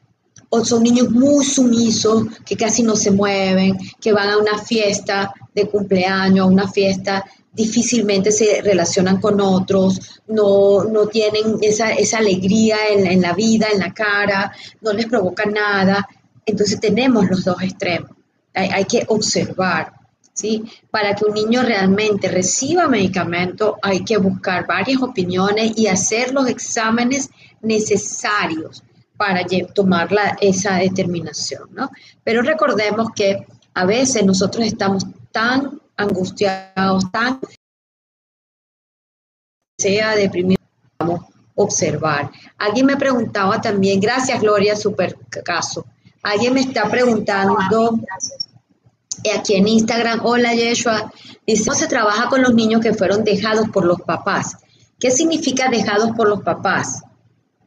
o 0.50 0.66
son 0.66 0.82
niños 0.82 1.12
muy 1.12 1.46
sumisos, 1.46 2.24
que 2.44 2.58
casi 2.58 2.82
no 2.82 2.96
se 2.96 3.12
mueven, 3.12 3.78
que 4.02 4.12
van 4.12 4.30
a 4.30 4.40
una 4.40 4.58
fiesta 4.58 5.32
de 5.54 5.70
cumpleaños, 5.70 6.44
a 6.44 6.50
una 6.50 6.68
fiesta, 6.68 7.24
difícilmente 7.52 8.32
se 8.32 8.64
relacionan 8.64 9.22
con 9.22 9.40
otros, 9.40 10.00
no, 10.28 10.86
no 10.86 11.06
tienen 11.06 11.58
esa, 11.62 11.92
esa 11.92 12.18
alegría 12.18 12.78
en 12.90 13.22
la 13.22 13.34
vida, 13.34 13.68
en 13.72 13.80
la 13.80 13.94
cara, 13.94 14.52
no 14.82 14.92
les 14.92 15.06
provoca 15.06 15.46
nada. 15.46 16.08
Entonces 16.48 16.80
tenemos 16.80 17.30
los 17.30 17.46
dos 17.46 17.62
extremos. 17.62 18.10
Hay, 18.54 18.86
que 18.86 19.04
observar 19.08 19.94
¿sí? 20.34 20.64
Para 20.92 21.16
que 21.16 21.26
un 21.26 21.34
niño 21.34 21.64
realmente 21.64 22.28
reciba 22.28 22.88
medicamento 22.88 23.78
hay 23.82 24.04
que 24.04 24.18
buscar 24.18 24.68
varias 24.68 25.02
opiniones 25.02 25.78
y 25.78 25.88
hacer 25.88 26.34
los 26.34 26.48
exámenes 26.48 27.30
necesarios 27.62 28.84
para 29.18 29.46
tomar 29.74 30.10
esa 30.42 30.76
determinación, 30.76 31.70
¿no? 31.74 31.90
Pero 32.24 32.42
recordemos 32.42 33.10
que 33.16 33.46
a 33.74 33.86
veces 33.86 34.26
nosotros 34.26 34.66
estamos 34.66 35.06
tan 35.32 35.80
angustiados, 35.96 37.12
tan 37.12 37.40
sea 39.78 40.16
deprimido, 40.16 40.62
vamos 41.00 41.22
observar. 41.56 42.32
Alguien 42.58 42.86
me 42.86 42.98
preguntaba 42.98 43.62
también, 43.62 44.00
gracias 44.00 44.42
Gloria, 44.42 44.76
super 44.76 45.16
caso. 45.44 45.86
Alguien 46.24 46.54
me 46.54 46.62
está 46.62 46.90
preguntando, 46.90 47.58
aquí 49.36 49.56
en 49.56 49.68
Instagram, 49.68 50.22
hola 50.24 50.54
Yeshua, 50.54 51.12
dice, 51.46 51.66
¿cómo 51.66 51.78
se 51.78 51.88
trabaja 51.88 52.30
con 52.30 52.42
los 52.42 52.54
niños 52.54 52.82
que 52.82 52.94
fueron 52.94 53.24
dejados 53.24 53.70
por 53.70 53.86
los 53.86 54.02
papás? 54.02 54.58
¿Qué 55.00 55.12
significa 55.12 55.70
dejados 55.70 56.12
por 56.16 56.30
los 56.30 56.42
papás? 56.42 57.04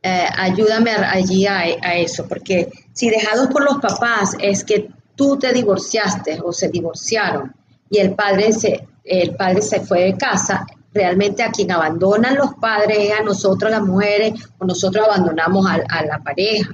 Eh, 0.03 0.27
ayúdame 0.39 0.91
allí 0.93 1.47
a, 1.47 1.65
eso, 1.97 2.27
porque 2.29 2.71
si 2.93 3.11
dejados 3.11 3.49
por 3.49 3.65
los 3.65 3.79
papás 3.79 4.37
es 4.41 4.65
que 4.65 4.89
tú 5.15 5.37
te 5.39 5.53
divorciaste 5.53 6.41
o 6.45 6.53
se 6.53 6.69
divorciaron 6.69 7.53
y 7.91 7.99
el 7.99 8.15
padre 8.15 8.53
se, 8.53 8.87
el 9.05 9.35
padre 9.35 9.63
se 9.63 9.81
fue 9.81 10.05
de 10.05 10.17
casa, 10.17 10.67
realmente 10.95 11.43
a 11.43 11.51
quien 11.51 11.73
abandonan 11.73 12.37
los 12.37 12.55
padres 12.55 12.99
es 13.01 13.19
a 13.19 13.23
nosotros 13.23 13.71
las 13.71 13.83
mujeres 13.83 14.33
o 14.59 14.65
nosotros 14.65 15.07
abandonamos 15.07 15.67
a, 15.67 16.05
la 16.05 16.19
pareja. 16.21 16.71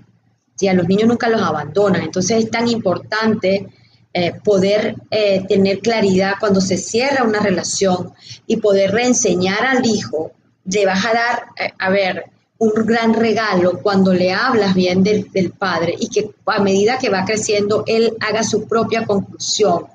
Si 0.55 0.69
a 0.69 0.75
los 0.75 0.87
niños 0.88 1.09
nunca 1.09 1.29
los 1.29 1.43
abandonan, 1.43 2.03
entonces 2.03 2.45
es 2.45 2.51
tan 2.51 2.69
importante 2.69 3.69
eh, 4.15 4.35
poder 4.45 4.95
eh, 5.11 5.43
tener 5.49 5.79
claridad 5.79 6.35
cuando 6.38 6.61
se 6.61 6.77
cierra 6.77 7.25
una 7.25 7.41
relación 7.41 8.12
y 8.47 8.59
poder 8.59 8.93
reenseñar 8.93 9.65
al 9.65 9.87
hijo, 9.87 10.33
le 10.65 10.85
vas 10.85 11.05
a 11.07 11.15
dar, 11.15 11.43
eh, 11.59 11.73
a 11.79 11.88
ver, 11.88 12.25
un 12.59 12.73
gran 12.87 13.15
regalo 13.15 13.81
cuando 13.81 14.12
le 14.12 14.33
hablas 14.33 14.75
bien 14.75 15.03
del, 15.03 15.53
padre 15.59 15.97
y 15.99 16.09
que 16.09 16.31
a 16.47 16.62
medida 16.62 16.99
que 16.99 17.09
va 17.09 17.25
creciendo, 17.25 17.85
él 17.87 18.15
haga 18.21 18.45
su 18.45 18.69
propia 18.69 19.05
conclusión, 19.05 19.87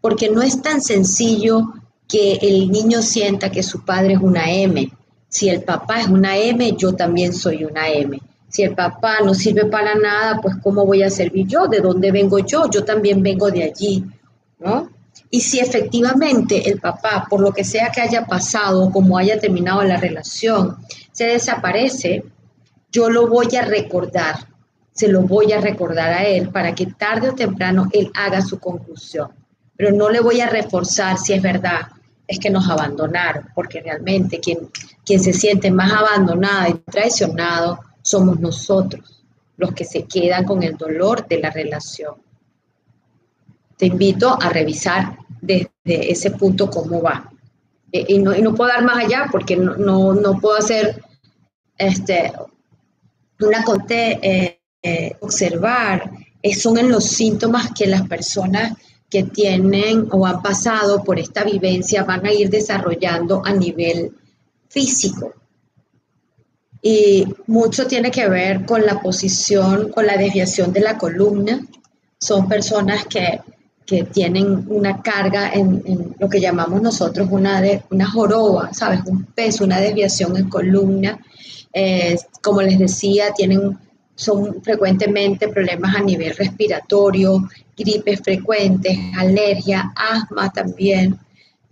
porque 0.00 0.28
no 0.28 0.42
es 0.42 0.62
tan 0.62 0.82
sencillo 0.82 1.72
que 2.06 2.34
el 2.42 2.70
niño 2.70 3.02
sienta 3.02 3.50
que 3.50 3.62
su 3.62 3.84
padre 3.84 4.12
es 4.12 4.20
una 4.20 4.52
M. 4.52 4.92
Si 5.28 5.48
el 5.48 5.62
papá 5.62 6.02
es 6.02 6.08
una 6.08 6.36
M, 6.36 6.76
yo 6.76 6.94
también 6.94 7.32
soy 7.32 7.64
una 7.64 7.88
M. 7.88 8.20
Si 8.52 8.62
el 8.62 8.74
papá 8.74 9.20
no 9.24 9.32
sirve 9.32 9.64
para 9.64 9.94
nada, 9.94 10.38
pues 10.42 10.56
¿cómo 10.62 10.84
voy 10.84 11.02
a 11.02 11.08
servir 11.08 11.46
yo? 11.46 11.68
¿De 11.68 11.80
dónde 11.80 12.12
vengo 12.12 12.38
yo? 12.38 12.68
Yo 12.70 12.84
también 12.84 13.22
vengo 13.22 13.50
de 13.50 13.64
allí, 13.64 14.04
¿no? 14.58 14.90
Y 15.30 15.40
si 15.40 15.58
efectivamente 15.58 16.68
el 16.68 16.78
papá, 16.78 17.26
por 17.30 17.40
lo 17.40 17.50
que 17.50 17.64
sea 17.64 17.90
que 17.90 18.02
haya 18.02 18.26
pasado, 18.26 18.90
como 18.92 19.16
haya 19.16 19.40
terminado 19.40 19.82
la 19.84 19.96
relación, 19.96 20.76
se 21.12 21.24
desaparece, 21.24 22.24
yo 22.90 23.08
lo 23.08 23.26
voy 23.26 23.56
a 23.56 23.62
recordar, 23.62 24.36
se 24.92 25.08
lo 25.08 25.22
voy 25.22 25.54
a 25.54 25.60
recordar 25.62 26.12
a 26.12 26.24
él 26.24 26.50
para 26.50 26.74
que 26.74 26.84
tarde 26.84 27.30
o 27.30 27.34
temprano 27.34 27.88
él 27.90 28.10
haga 28.14 28.42
su 28.42 28.58
conclusión. 28.58 29.30
Pero 29.78 29.96
no 29.96 30.10
le 30.10 30.20
voy 30.20 30.42
a 30.42 30.50
reforzar 30.50 31.16
si 31.16 31.32
es 31.32 31.40
verdad, 31.40 31.88
es 32.28 32.38
que 32.38 32.50
nos 32.50 32.68
abandonaron, 32.68 33.48
porque 33.54 33.80
realmente 33.80 34.40
quien, 34.40 34.68
quien 35.06 35.20
se 35.20 35.32
siente 35.32 35.70
más 35.70 35.90
abandonado 35.90 36.68
y 36.68 36.74
traicionado 36.90 37.80
somos 38.02 38.40
nosotros 38.40 39.22
los 39.56 39.72
que 39.72 39.84
se 39.84 40.04
quedan 40.04 40.44
con 40.44 40.62
el 40.62 40.76
dolor 40.76 41.26
de 41.28 41.38
la 41.38 41.50
relación. 41.50 42.14
Te 43.76 43.86
invito 43.86 44.36
a 44.40 44.48
revisar 44.48 45.16
desde 45.40 45.68
ese 45.84 46.32
punto 46.32 46.68
cómo 46.68 47.00
va. 47.00 47.30
Eh, 47.92 48.04
y, 48.08 48.18
no, 48.18 48.54
puedo 48.54 48.70
dar 48.70 48.84
más 48.84 49.04
allá 49.04 49.28
porque 49.30 49.56
no, 49.56 50.38
puedo 50.40 50.56
hacer 50.56 51.02
este, 51.76 52.32
eh, 53.40 54.60
eh, 54.82 55.16
observar, 55.20 56.10
son 56.58 56.78
en 56.78 56.90
los 56.90 57.04
síntomas 57.04 57.70
que 57.72 57.86
las 57.86 58.02
personas 58.08 58.72
que 59.08 59.24
tienen 59.24 60.08
o 60.10 60.26
han 60.26 60.42
pasado 60.42 61.04
por 61.04 61.18
esta 61.18 61.44
vivencia 61.44 62.02
van 62.02 62.24
a 62.26 62.32
ir 62.32 62.48
desarrollando 62.48 63.42
a 63.44 63.52
nivel 63.52 64.10
físico. 64.68 65.34
Y 66.82 67.24
mucho 67.46 67.86
tiene 67.86 68.10
que 68.10 68.28
ver 68.28 68.66
con 68.66 68.84
la 68.84 69.00
posición, 69.00 69.90
con 69.90 70.06
la 70.06 70.16
desviación 70.16 70.72
de 70.72 70.80
la 70.80 70.98
columna. 70.98 71.60
Son 72.18 72.48
personas 72.48 73.06
que, 73.06 73.40
tienen 74.10 74.64
una 74.68 75.02
carga 75.02 75.52
en, 75.52 76.14
lo 76.18 76.26
que 76.26 76.40
llamamos 76.40 76.80
nosotros 76.80 77.28
una, 77.30 77.60
de, 77.60 77.82
una 77.90 78.10
joroba, 78.10 78.72
¿sabes? 78.72 79.00
Un 79.04 79.24
peso, 79.26 79.64
una 79.64 79.80
desviación 79.80 80.34
en 80.38 80.48
columna. 80.48 81.20
Eh, 81.74 82.16
como 82.40 82.62
les 82.62 82.78
decía, 82.78 83.32
tienen 83.36 83.76
son 84.14 84.62
frecuentemente 84.62 85.48
problemas 85.48 85.96
a 85.96 86.00
nivel 86.00 86.34
respiratorio, 86.36 87.48
gripes 87.76 88.20
frecuentes, 88.20 88.96
alergia, 89.16 89.92
asma 89.96 90.50
también, 90.50 91.18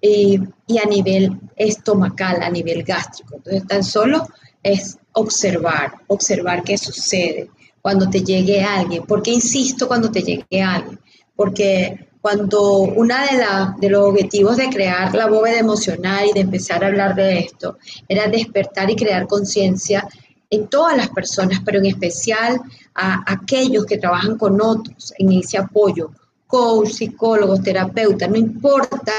y, 0.00 0.38
a 0.82 0.88
nivel 0.88 1.38
estomacal, 1.56 2.42
a 2.42 2.50
nivel 2.50 2.82
gástrico. 2.82 3.36
Entonces, 3.36 3.66
tan 3.66 3.84
solo 3.84 4.26
es 4.62 4.98
observar, 5.12 5.92
observar 6.06 6.62
qué 6.62 6.76
sucede 6.76 7.50
cuando 7.80 8.08
te 8.08 8.22
llegue 8.22 8.62
alguien. 8.62 9.04
¿Por 9.04 9.22
qué 9.22 9.32
insisto 9.32 9.88
cuando 9.88 10.10
te 10.10 10.22
llegue 10.22 10.62
alguien? 10.62 10.98
Porque 11.34 12.08
cuando 12.20 12.80
uno 12.80 13.14
de, 13.14 13.86
de 13.86 13.90
los 13.90 14.08
objetivos 14.08 14.56
de 14.56 14.68
crear 14.68 15.14
la 15.14 15.26
bóveda 15.26 15.58
emocional 15.58 16.26
y 16.28 16.32
de 16.32 16.40
empezar 16.40 16.84
a 16.84 16.88
hablar 16.88 17.14
de 17.14 17.38
esto 17.38 17.78
era 18.08 18.28
despertar 18.28 18.90
y 18.90 18.96
crear 18.96 19.26
conciencia 19.26 20.06
en 20.50 20.66
todas 20.66 20.96
las 20.96 21.08
personas, 21.08 21.60
pero 21.64 21.78
en 21.78 21.86
especial 21.86 22.60
a 22.94 23.22
aquellos 23.26 23.86
que 23.86 23.98
trabajan 23.98 24.36
con 24.36 24.60
otros 24.60 25.14
en 25.16 25.32
ese 25.32 25.56
apoyo, 25.56 26.10
coach, 26.46 26.90
psicólogos, 26.90 27.62
terapeutas, 27.62 28.28
no 28.28 28.36
importa 28.36 29.12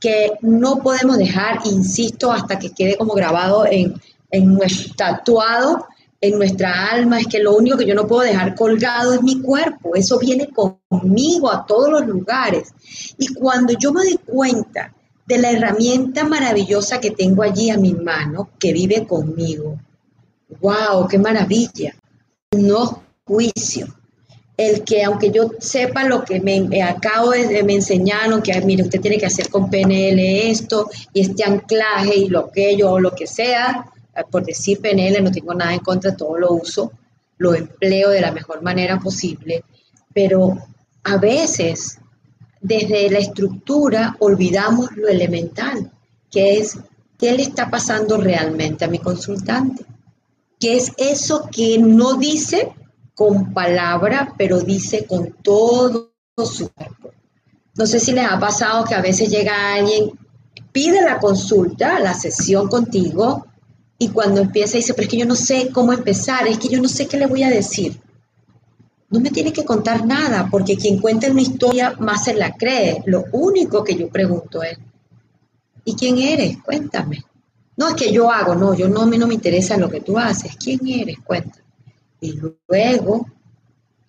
que 0.00 0.32
no 0.42 0.78
podemos 0.78 1.18
dejar, 1.18 1.60
insisto, 1.64 2.30
hasta 2.30 2.58
que 2.58 2.70
quede 2.70 2.96
como 2.96 3.14
grabado 3.14 3.66
en, 3.66 3.94
en 4.34 4.54
nuestro 4.54 4.94
tatuado 4.94 5.86
en 6.26 6.38
nuestra 6.38 6.90
alma, 6.90 7.20
es 7.20 7.26
que 7.26 7.38
lo 7.38 7.54
único 7.54 7.76
que 7.76 7.84
yo 7.84 7.94
no 7.94 8.06
puedo 8.06 8.22
dejar 8.22 8.54
colgado 8.54 9.12
es 9.12 9.22
mi 9.22 9.42
cuerpo, 9.42 9.94
eso 9.94 10.18
viene 10.18 10.48
conmigo 10.48 11.50
a 11.50 11.66
todos 11.66 11.90
los 11.90 12.06
lugares. 12.06 12.72
Y 13.18 13.34
cuando 13.34 13.74
yo 13.74 13.92
me 13.92 14.04
doy 14.04 14.18
cuenta 14.24 14.94
de 15.26 15.38
la 15.38 15.50
herramienta 15.50 16.24
maravillosa 16.24 16.98
que 16.98 17.10
tengo 17.10 17.42
allí 17.42 17.68
a 17.68 17.76
mi 17.76 17.92
mano, 17.92 18.48
que 18.58 18.72
vive 18.72 19.06
conmigo, 19.06 19.78
wow, 20.62 21.06
qué 21.08 21.18
maravilla. 21.18 21.94
No 22.52 23.02
juicio. 23.24 23.88
El 24.56 24.82
que 24.82 25.04
aunque 25.04 25.30
yo 25.30 25.50
sepa 25.58 26.04
lo 26.04 26.24
que 26.24 26.40
me, 26.40 26.82
acabo 26.82 27.30
de 27.32 27.62
me 27.64 27.74
enseñaron, 27.74 28.40
que 28.40 28.58
mire, 28.62 28.84
usted 28.84 29.00
tiene 29.00 29.18
que 29.18 29.26
hacer 29.26 29.50
con 29.50 29.68
PNL 29.68 30.18
esto 30.48 30.88
y 31.12 31.20
este 31.20 31.44
anclaje 31.44 32.16
y 32.16 32.28
lo 32.28 32.50
que 32.50 32.76
yo 32.76 32.92
o 32.92 33.00
lo 33.00 33.14
que 33.14 33.26
sea, 33.26 33.90
por 34.30 34.44
decir 34.44 34.80
PNL 34.80 35.22
no 35.22 35.30
tengo 35.30 35.54
nada 35.54 35.74
en 35.74 35.80
contra, 35.80 36.16
todo 36.16 36.38
lo 36.38 36.52
uso, 36.52 36.92
lo 37.38 37.54
empleo 37.54 38.10
de 38.10 38.20
la 38.20 38.32
mejor 38.32 38.62
manera 38.62 38.98
posible, 38.98 39.64
pero 40.12 40.56
a 41.02 41.16
veces 41.16 41.98
desde 42.60 43.10
la 43.10 43.18
estructura 43.18 44.16
olvidamos 44.20 44.92
lo 44.96 45.08
elemental, 45.08 45.90
que 46.30 46.58
es 46.58 46.78
qué 47.18 47.32
le 47.32 47.42
está 47.42 47.70
pasando 47.70 48.16
realmente 48.16 48.84
a 48.84 48.88
mi 48.88 48.98
consultante 48.98 49.84
que 50.64 50.76
es 50.76 50.92
eso 50.96 51.48
que 51.52 51.78
no 51.78 52.14
dice 52.14 52.72
con 53.14 53.52
palabra, 53.52 54.32
pero 54.38 54.60
dice 54.60 55.06
con 55.06 55.32
todo 55.42 56.12
su 56.36 56.70
cuerpo. 56.70 57.10
No 57.76 57.84
sé 57.84 58.00
si 58.00 58.12
les 58.12 58.24
ha 58.24 58.38
pasado 58.38 58.84
que 58.84 58.94
a 58.94 59.02
veces 59.02 59.28
llega 59.28 59.74
alguien, 59.74 60.18
pide 60.72 61.02
la 61.02 61.18
consulta, 61.18 61.98
la 62.00 62.14
sesión 62.14 62.68
contigo, 62.68 63.46
y 63.98 64.08
cuando 64.08 64.40
empieza 64.40 64.76
dice, 64.76 64.94
pero 64.94 65.04
es 65.04 65.10
que 65.10 65.18
yo 65.18 65.26
no 65.26 65.36
sé 65.36 65.70
cómo 65.72 65.92
empezar, 65.92 66.46
es 66.48 66.58
que 66.58 66.68
yo 66.68 66.80
no 66.80 66.88
sé 66.88 67.06
qué 67.06 67.16
le 67.16 67.26
voy 67.26 67.42
a 67.42 67.50
decir. 67.50 68.00
No 69.10 69.20
me 69.20 69.30
tiene 69.30 69.52
que 69.52 69.64
contar 69.64 70.04
nada, 70.04 70.48
porque 70.50 70.76
quien 70.76 70.98
cuenta 70.98 71.30
una 71.30 71.42
historia 71.42 71.94
más 72.00 72.24
se 72.24 72.34
la 72.34 72.54
cree. 72.56 73.02
Lo 73.06 73.26
único 73.32 73.84
que 73.84 73.94
yo 73.94 74.08
pregunto 74.08 74.62
es, 74.62 74.76
¿y 75.84 75.94
quién 75.94 76.18
eres? 76.18 76.58
Cuéntame. 76.62 77.22
No 77.76 77.88
es 77.88 77.94
que 77.94 78.12
yo 78.12 78.30
hago, 78.30 78.54
no, 78.54 78.74
yo 78.74 78.88
no, 78.88 79.02
a 79.02 79.06
no 79.06 79.26
me 79.26 79.34
interesa 79.34 79.76
lo 79.76 79.88
que 79.88 80.00
tú 80.00 80.18
haces. 80.18 80.56
¿Quién 80.56 80.80
eres? 80.86 81.18
Cuéntame. 81.24 81.64
Y 82.20 82.40
luego, 82.68 83.28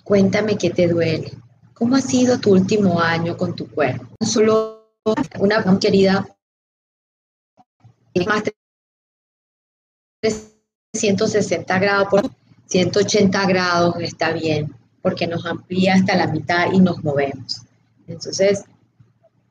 cuéntame 0.03 0.57
qué 0.57 0.71
te 0.71 0.87
duele. 0.87 1.31
¿Cómo 1.73 1.95
ha 1.95 2.01
sido 2.01 2.39
tu 2.39 2.51
último 2.51 2.99
año 2.99 3.37
con 3.37 3.55
tu 3.55 3.69
cuerpo? 3.69 4.07
Solo 4.21 4.93
una 5.39 5.79
querida, 5.79 6.25
más 8.25 8.43
360 10.91 11.79
grados 11.79 12.07
por 12.09 12.31
180 12.67 13.45
grados 13.45 13.95
está 13.99 14.31
bien, 14.31 14.73
porque 15.01 15.27
nos 15.27 15.45
amplía 15.45 15.93
hasta 15.93 16.15
la 16.15 16.27
mitad 16.27 16.71
y 16.71 16.79
nos 16.79 17.03
movemos. 17.03 17.61
Entonces, 18.07 18.63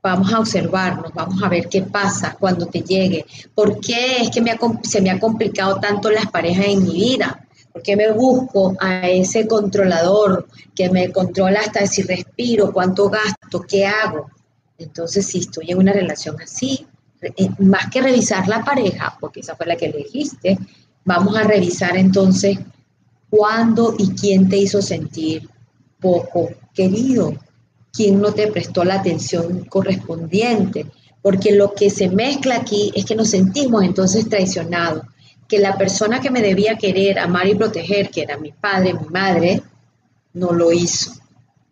vamos 0.03 0.33
a 0.33 0.41
observarnos, 0.41 1.13
vamos 1.15 1.43
a 1.43 1.49
ver 1.49 1.69
qué 1.69 1.83
pasa 1.83 2.37
cuando 2.39 2.67
te 2.67 2.83
llegue. 2.83 3.25
¿Por 3.55 3.81
qué 3.81 4.19
es 4.19 4.31
que 4.31 4.43
se 4.83 5.01
me 5.01 5.11
ha 5.11 5.19
complicado 5.19 5.81
tanto 5.81 6.11
las 6.11 6.27
parejas 6.27 6.67
en 6.67 6.85
mi 6.85 6.93
vida? 6.93 7.47
¿Por 7.73 7.83
qué 7.83 7.97
me 7.97 8.13
busco 8.13 8.77
a 8.81 9.09
ese 9.09 9.47
controlador 9.47 10.47
que 10.75 10.91
me 10.91 11.11
controla 11.11 11.61
hasta 11.61 11.87
si 11.87 12.03
respiro, 12.03 12.73
cuánto 12.73 13.09
gasto, 13.09 13.63
qué 13.67 13.87
hago? 13.87 14.31
Entonces, 14.79 15.27
si 15.27 15.39
estoy 15.39 15.71
en 15.71 15.79
una 15.79 15.93
relación 15.93 16.37
así, 16.41 16.87
más 17.59 17.91
que 17.91 18.03
revisar 18.03 18.49
la 18.49 18.65
pareja, 18.65 19.17
porque 19.21 19.41
esa 19.41 19.57
fue 19.57 19.67
la 19.67 19.77
que 19.77 19.87
elegiste, 19.87 20.59
vamos 21.05 21.37
a 21.37 21.43
revisar 21.43 21.97
entonces 21.97 22.59
cuándo 23.31 23.95
y 23.99 24.11
quién 24.11 24.49
te 24.49 24.57
hizo 24.57 24.81
sentir 24.81 25.49
poco 26.01 26.51
querido, 26.73 27.35
quién 27.93 28.21
no 28.21 28.33
te 28.33 28.49
prestó 28.49 28.85
la 28.85 28.97
atención 28.97 29.65
correspondiente, 29.65 30.87
porque 31.23 31.53
lo 31.53 31.73
que 31.75 31.91
se 31.91 32.09
mezcla 32.09 32.57
aquí 32.57 32.93
es 32.95 33.05
que 33.05 33.15
nos 33.15 33.31
sentimos 33.31 33.83
entonces 33.83 34.29
traicionados, 34.29 35.05
que 35.49 35.59
la 35.59 35.77
persona 35.77 36.21
que 36.21 36.31
me 36.31 36.43
debía 36.43 36.77
querer, 36.77 37.19
amar 37.19 37.47
y 37.47 37.55
proteger, 37.55 38.11
que 38.11 38.23
era 38.23 38.37
mi 38.37 38.53
padre, 38.53 38.95
mi 38.95 39.09
madre, 39.09 39.63
no 40.33 40.53
lo 40.53 40.73
hizo. 40.73 41.13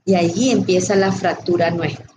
Y 0.05 0.15
allí 0.15 0.51
empieza 0.51 0.95
la 0.95 1.13
fractura 1.13 1.71
nuestra. 1.71 2.12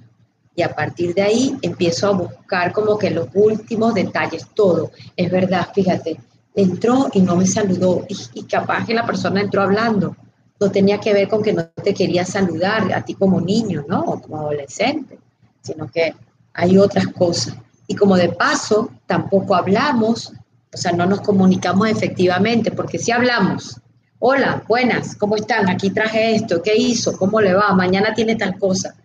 Y 0.55 0.61
a 0.61 0.73
partir 0.73 1.13
de 1.13 1.21
ahí 1.21 1.57
empiezo 1.61 2.07
a 2.07 2.11
buscar 2.11 2.71
como 2.71 2.97
que 2.97 3.11
los 3.11 3.27
últimos 3.33 3.93
detalles, 3.93 4.47
todo. 4.53 4.91
Es 5.15 5.29
verdad, 5.29 5.67
fíjate, 5.73 6.17
entró 6.55 7.09
y 7.13 7.21
no 7.21 7.35
me 7.35 7.45
saludó 7.45 8.05
y, 8.07 8.43
capaz 8.43 8.85
que 8.85 8.93
la 8.93 9.05
persona 9.05 9.41
entró 9.41 9.61
hablando 9.61 10.15
no 10.59 10.71
tenía 10.71 10.99
que 10.99 11.13
ver 11.13 11.27
con 11.27 11.43
que 11.43 11.53
no 11.53 11.65
te 11.65 11.93
quería 11.93 12.25
saludar 12.25 12.91
a 12.93 13.03
ti 13.03 13.13
como 13.13 13.41
niño, 13.41 13.83
¿no? 13.87 13.99
O 13.99 14.21
como 14.21 14.39
adolescente, 14.39 15.19
sino 15.61 15.91
que 15.91 16.15
hay 16.53 16.77
otras 16.77 17.07
cosas. 17.07 17.55
Y 17.87 17.95
como 17.95 18.15
de 18.15 18.29
paso, 18.29 18.89
tampoco 19.05 19.53
hablamos, 19.53 20.31
o 20.73 20.77
sea, 20.77 20.91
no 20.93 21.05
nos 21.05 21.21
comunicamos 21.21 21.89
efectivamente, 21.89 22.71
porque 22.71 22.97
si 22.97 23.11
hablamos, 23.11 23.79
hola, 24.19 24.63
buenas, 24.67 25.15
¿cómo 25.15 25.35
están? 25.35 25.69
Aquí 25.69 25.89
traje 25.89 26.35
esto, 26.35 26.61
¿qué 26.61 26.75
hizo? 26.75 27.17
¿Cómo 27.17 27.41
le 27.41 27.53
va? 27.53 27.73
Mañana 27.73 28.13
tiene 28.13 28.35
tal 28.35 28.57
cosa. 28.57 28.95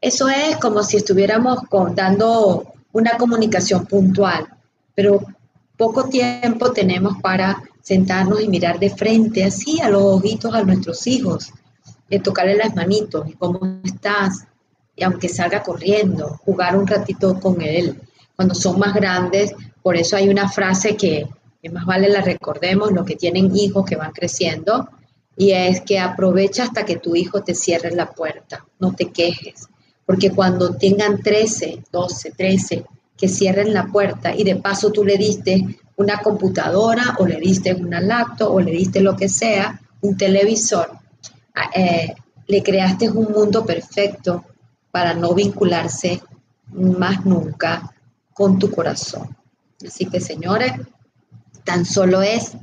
Eso 0.00 0.28
es 0.28 0.56
como 0.58 0.82
si 0.84 0.96
estuviéramos 0.96 1.58
dando 1.94 2.72
una 2.92 3.16
comunicación 3.18 3.84
puntual, 3.86 4.46
pero 4.94 5.20
poco 5.76 6.08
tiempo 6.08 6.72
tenemos 6.72 7.20
para 7.20 7.62
sentarnos 7.82 8.40
y 8.40 8.48
mirar 8.48 8.78
de 8.78 8.90
frente 8.90 9.44
así 9.44 9.80
a 9.80 9.88
los 9.88 10.02
ojitos 10.02 10.54
a 10.54 10.62
nuestros 10.62 11.06
hijos, 11.06 11.52
de 12.08 12.20
tocarle 12.20 12.56
las 12.56 12.76
manitos 12.76 13.28
y 13.28 13.32
cómo 13.32 13.80
estás, 13.82 14.44
y 14.94 15.02
aunque 15.02 15.28
salga 15.28 15.62
corriendo, 15.62 16.40
jugar 16.44 16.76
un 16.76 16.86
ratito 16.86 17.38
con 17.40 17.60
él. 17.60 18.00
Cuando 18.36 18.54
son 18.54 18.78
más 18.78 18.94
grandes, 18.94 19.54
por 19.82 19.96
eso 19.96 20.16
hay 20.16 20.28
una 20.28 20.48
frase 20.48 20.96
que, 20.96 21.26
más 21.72 21.86
vale 21.86 22.08
la 22.08 22.20
recordemos, 22.20 22.92
los 22.92 23.04
que 23.04 23.16
tienen 23.16 23.54
hijos 23.54 23.84
que 23.84 23.96
van 23.96 24.12
creciendo, 24.12 24.88
y 25.36 25.52
es 25.52 25.80
que 25.80 25.98
aprovecha 25.98 26.64
hasta 26.64 26.84
que 26.84 26.96
tu 26.96 27.16
hijo 27.16 27.42
te 27.42 27.54
cierre 27.54 27.90
la 27.94 28.10
puerta, 28.12 28.64
no 28.78 28.94
te 28.94 29.10
quejes, 29.10 29.68
porque 30.08 30.30
cuando 30.30 30.74
tengan 30.74 31.20
13, 31.20 31.84
12, 31.92 32.30
13, 32.30 32.86
que 33.14 33.28
cierren 33.28 33.74
la 33.74 33.88
puerta 33.88 34.34
y 34.34 34.42
de 34.42 34.56
paso 34.56 34.90
tú 34.90 35.04
le 35.04 35.18
diste 35.18 35.78
una 35.96 36.22
computadora 36.22 37.14
o 37.18 37.26
le 37.26 37.38
diste 37.38 37.74
una 37.74 38.00
laptop 38.00 38.54
o 38.54 38.58
le 38.58 38.70
diste 38.70 39.02
lo 39.02 39.14
que 39.14 39.28
sea, 39.28 39.78
un 40.00 40.16
televisor, 40.16 40.92
ah, 41.54 41.70
eh, 41.74 42.14
le 42.46 42.62
creaste 42.62 43.10
un 43.10 43.30
mundo 43.30 43.66
perfecto 43.66 44.46
para 44.90 45.12
no 45.12 45.34
vincularse 45.34 46.22
más 46.72 47.26
nunca 47.26 47.94
con 48.32 48.58
tu 48.58 48.70
corazón. 48.70 49.36
Así 49.86 50.06
que 50.06 50.20
señores, 50.20 50.72
tan 51.64 51.84
solo 51.84 52.22
es, 52.22 52.56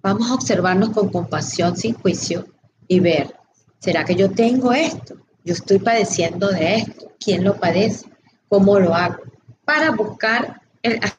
vamos 0.00 0.30
a 0.30 0.34
observarnos 0.34 0.90
con 0.90 1.08
compasión, 1.08 1.76
sin 1.76 1.94
juicio 1.94 2.46
y 2.86 3.00
ver, 3.00 3.34
¿será 3.80 4.04
que 4.04 4.14
yo 4.14 4.30
tengo 4.30 4.72
esto? 4.72 5.16
Yo 5.44 5.54
estoy 5.54 5.78
padeciendo 5.78 6.48
de 6.48 6.76
esto, 6.76 7.12
¿quién 7.18 7.44
lo 7.44 7.58
padece? 7.58 8.06
¿Cómo 8.48 8.78
lo 8.78 8.94
hago? 8.94 9.22
Para 9.64 9.90
buscar 9.90 10.60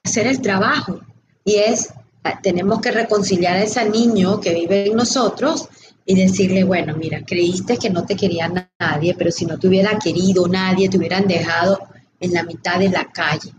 hacer 0.03 0.27
el 0.27 0.41
trabajo. 0.41 1.01
Y 1.43 1.55
es, 1.55 1.93
tenemos 2.41 2.79
que 2.79 2.91
reconciliar 2.91 3.57
a 3.57 3.63
ese 3.63 3.89
niño 3.89 4.39
que 4.39 4.53
vive 4.53 4.87
en 4.87 4.95
nosotros 4.95 5.67
y 6.05 6.15
decirle, 6.15 6.63
bueno, 6.63 6.95
mira, 6.95 7.23
creíste 7.25 7.77
que 7.77 7.89
no 7.89 8.05
te 8.05 8.15
quería 8.15 8.51
nadie, 8.79 9.15
pero 9.17 9.31
si 9.31 9.45
no 9.45 9.57
te 9.57 9.67
hubiera 9.67 9.97
querido 9.99 10.47
nadie, 10.47 10.89
te 10.89 10.97
hubieran 10.97 11.27
dejado 11.27 11.79
en 12.19 12.33
la 12.33 12.43
mitad 12.43 12.79
de 12.79 12.89
la 12.89 13.05
calle. 13.11 13.51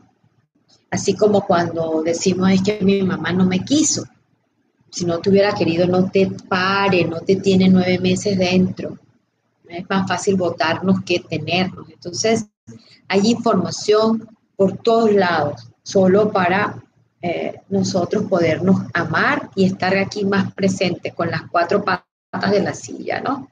Así 0.90 1.14
como 1.14 1.46
cuando 1.46 2.03
decimos 2.03 2.50
es 2.50 2.62
que 2.62 2.79
mi 2.81 3.03
mamá 3.03 3.33
no 3.33 3.46
me 3.46 3.64
quiso. 3.64 4.05
Si 4.90 5.05
no 5.05 5.18
te 5.18 5.31
hubiera 5.31 5.53
querido, 5.53 5.87
no 5.87 6.09
te 6.11 6.31
pare, 6.48 7.05
no 7.05 7.20
te 7.20 7.37
tiene 7.37 7.68
nueve 7.68 7.98
meses 7.98 8.38
dentro. 8.38 8.98
Es 9.74 9.88
más 9.88 10.06
fácil 10.08 10.37
votarnos 10.37 11.02
que 11.04 11.20
tenernos. 11.20 11.88
Entonces, 11.90 12.46
hay 13.08 13.30
información 13.30 14.28
por 14.56 14.78
todos 14.78 15.12
lados, 15.12 15.68
solo 15.82 16.30
para 16.30 16.82
eh, 17.20 17.60
nosotros 17.68 18.24
podernos 18.24 18.82
amar 18.92 19.50
y 19.54 19.64
estar 19.64 19.96
aquí 19.96 20.24
más 20.24 20.52
presentes 20.54 21.12
con 21.14 21.30
las 21.30 21.42
cuatro 21.50 21.84
patas 21.84 22.50
de 22.50 22.60
la 22.60 22.74
silla, 22.74 23.20
¿no? 23.20 23.48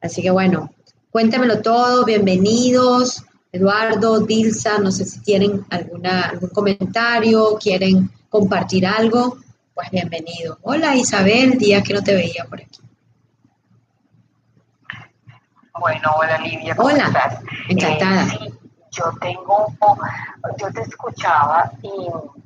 Así 0.00 0.22
que 0.22 0.30
bueno, 0.30 0.70
cuéntamelo 1.10 1.60
todo, 1.62 2.04
bienvenidos. 2.04 3.24
Eduardo, 3.50 4.20
Dilsa, 4.20 4.78
no 4.78 4.90
sé 4.90 5.04
si 5.04 5.20
tienen 5.20 5.64
alguna, 5.70 6.22
algún 6.22 6.50
comentario, 6.50 7.56
quieren 7.58 8.10
compartir 8.28 8.84
algo, 8.84 9.38
pues 9.72 9.90
bienvenido. 9.90 10.58
Hola 10.62 10.96
Isabel, 10.96 11.56
día 11.56 11.82
que 11.82 11.94
no 11.94 12.02
te 12.02 12.14
veía 12.14 12.44
por 12.48 12.60
aquí. 12.60 12.80
Bueno, 15.78 16.14
hola 16.16 16.38
Livia, 16.38 16.76
¿cómo 16.76 16.88
hola, 16.88 17.06
estás? 17.06 17.40
encantada. 17.68 18.22
Eh, 18.34 18.52
yo 18.92 19.12
tengo, 19.20 19.66
yo 20.56 20.72
te 20.72 20.82
escuchaba 20.82 21.72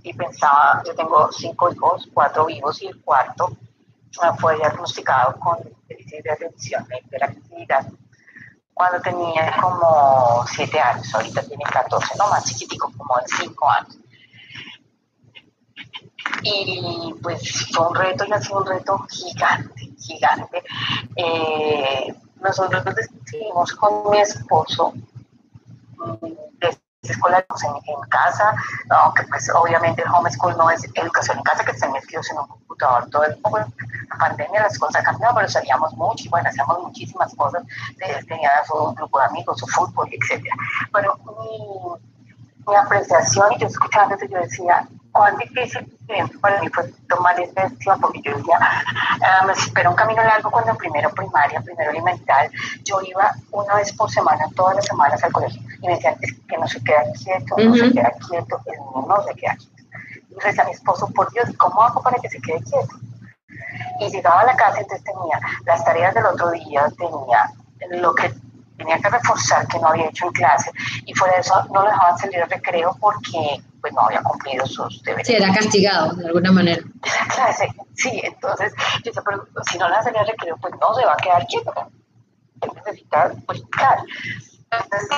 y, 0.03 0.13
pensaba, 0.15 0.83
yo 0.87 0.95
tengo 0.95 1.31
cinco 1.31 1.71
hijos, 1.71 2.09
cuatro 2.15 2.47
vivos 2.47 2.83
y 2.83 2.87
el 2.87 3.01
cuarto 3.03 3.51
fue 4.39 4.57
diagnosticado 4.57 5.39
con 5.39 5.59
déficit 5.87 6.25
de 6.25 6.31
atención 6.31 6.87
e 6.91 6.99
hiperactividad 7.05 7.87
cuando 8.79 9.01
tenía 9.01 9.57
como 9.61 10.47
siete 10.47 10.79
años, 10.79 11.13
ahorita 11.13 11.43
tiene 11.43 11.65
14, 11.65 12.15
no 12.17 12.29
más 12.29 12.45
chiquitico, 12.45 12.93
como 12.97 13.17
de 13.17 13.27
cinco 13.27 13.69
años. 13.69 13.99
Y 16.45 17.13
pues 17.21 17.67
fue 17.73 17.89
un 17.89 17.95
reto 17.97 18.25
y 18.25 18.33
ha 18.33 18.41
sido 18.41 18.59
un 18.59 18.67
reto 18.67 19.05
gigante, 19.11 19.91
gigante. 19.99 20.63
Eh, 21.17 22.15
nosotros 22.41 22.85
decidimos 22.95 23.73
con 23.73 24.11
mi 24.11 24.19
esposo 24.21 24.95
escolar 27.03 27.47
en, 27.65 27.95
en, 27.95 28.01
casa, 28.09 28.55
aunque 28.91 29.23
pues 29.25 29.51
obviamente 29.55 30.03
el 30.03 30.09
homeschool 30.13 30.57
no 30.57 30.71
es 30.71 30.83
educación 30.95 31.39
en 31.39 31.45
casa, 31.45 31.65
que 31.65 31.73
estén 31.73 31.93
metidos 31.93 32.31
en 32.31 32.39
un 32.39 32.47
computador 32.47 33.09
todo 33.11 33.25
el 33.25 33.33
tiempo. 33.33 33.59
La 33.59 34.17
pandemia 34.19 34.63
las 34.63 34.79
cosas 34.79 35.03
cambiaron, 35.05 35.37
pero 35.37 35.49
salíamos 35.49 35.93
mucho 35.95 36.25
y 36.25 36.29
bueno, 36.29 36.49
hacíamos 36.49 36.83
muchísimas 36.83 37.35
cosas. 37.35 37.63
Tenía 38.27 38.51
su 38.67 38.95
grupo 38.95 39.19
de 39.19 39.25
amigos, 39.27 39.59
su 39.59 39.67
fútbol, 39.67 40.09
etc. 40.11 40.45
Pero 40.93 41.19
mi, 41.41 42.67
mi 42.67 42.75
apreciación, 42.75 43.53
y 43.53 43.59
yo 43.59 43.67
escuchaba 43.69 44.13
antes, 44.13 44.31
yo 44.31 44.39
decía, 44.39 44.89
cuán 45.13 45.37
difícil 45.39 45.87
para 46.41 46.61
mí 46.61 46.69
fue 46.69 46.91
tomar 47.09 47.39
esta 47.41 47.65
decisión, 47.65 48.01
porque 48.01 48.21
yo 48.23 48.37
decía, 48.37 48.59
ah, 48.61 49.45
me 49.47 49.53
espera 49.53 49.91
un 49.91 49.97
camino 49.97 50.23
largo 50.23 50.51
cuando 50.51 50.75
primero 50.77 51.11
primaria, 51.11 51.61
primero 51.61 51.91
elemental, 51.91 52.51
yo 52.85 53.01
iba 53.03 53.33
una 53.51 53.75
vez 53.75 53.93
por 53.93 54.11
semana, 54.11 54.47
todas 54.55 54.77
las 54.77 54.87
semanas 54.87 55.23
al 55.23 55.33
colegio, 55.33 55.61
y 55.83 55.87
me 55.87 55.95
decían, 55.95 56.17
que 56.19 56.59
no 56.59 56.67
se 56.67 56.83
queda 56.83 57.03
quieto, 57.23 57.57
no 57.59 57.75
se 57.75 57.93
queda 57.93 58.13
quieto, 58.29 58.61
el 58.67 58.73
niño 58.73 59.07
no 59.07 59.23
se 59.23 59.35
queda 59.35 59.57
quieto. 59.57 59.83
Y 60.31 60.35
decía 60.45 60.63
a 60.63 60.67
mi 60.67 60.73
esposo, 60.73 61.09
por 61.09 61.31
Dios, 61.33 61.49
¿cómo 61.59 61.83
hago 61.83 62.03
para 62.03 62.19
que 62.19 62.29
se 62.29 62.41
quede 62.41 62.63
quieto? 62.63 62.97
Y 64.01 64.11
llegaba 64.11 64.41
a 64.41 64.47
la 64.47 64.57
casa, 64.57 64.81
entonces 64.81 65.05
tenía 65.05 65.41
las 65.67 65.85
tareas 65.85 66.15
del 66.15 66.27
otro 66.27 66.51
día, 66.53 66.87
tenía 66.97 67.51
lo 68.01 68.15
que 68.15 68.33
tenía 68.77 68.99
que 69.01 69.11
reforzar 69.11 69.67
que 69.67 69.79
no 69.81 69.89
había 69.89 70.07
hecho 70.09 70.27
en 70.27 70.33
clase 70.33 70.71
y 71.05 71.13
fuera 71.15 71.35
de 71.35 71.41
eso 71.41 71.65
no 71.75 71.83
lo 71.83 71.91
dejaban 71.91 72.17
salir 72.17 72.41
al 72.43 72.49
recreo 72.49 72.97
porque 73.01 73.61
pues 73.81 73.93
no 73.93 74.03
había 74.03 74.23
cumplido 74.23 74.67
sus 74.67 75.03
deberes. 75.03 75.27
Sí, 75.27 75.35
era 75.35 75.53
castigado 75.53 76.15
de 76.15 76.27
alguna 76.27 76.53
manera. 76.53 76.83
Clase, 77.35 77.69
sí, 77.95 78.21
entonces 78.23 78.73
yo 79.05 79.11
decía, 79.11 79.23
pero 79.25 79.47
si 79.71 79.79
no 79.79 79.89
la 79.89 80.03
salía 80.03 80.21
al 80.21 80.27
recreo 80.27 80.57
pues 80.57 80.75
no 80.81 80.95
se 80.95 81.05
va 81.05 81.13
a 81.13 81.17
quedar 81.17 81.47
quieto. 81.47 81.73
Necesita 82.75 83.33
pues 83.47 83.63
claro. 83.71 84.03
Entonces, 84.71 85.09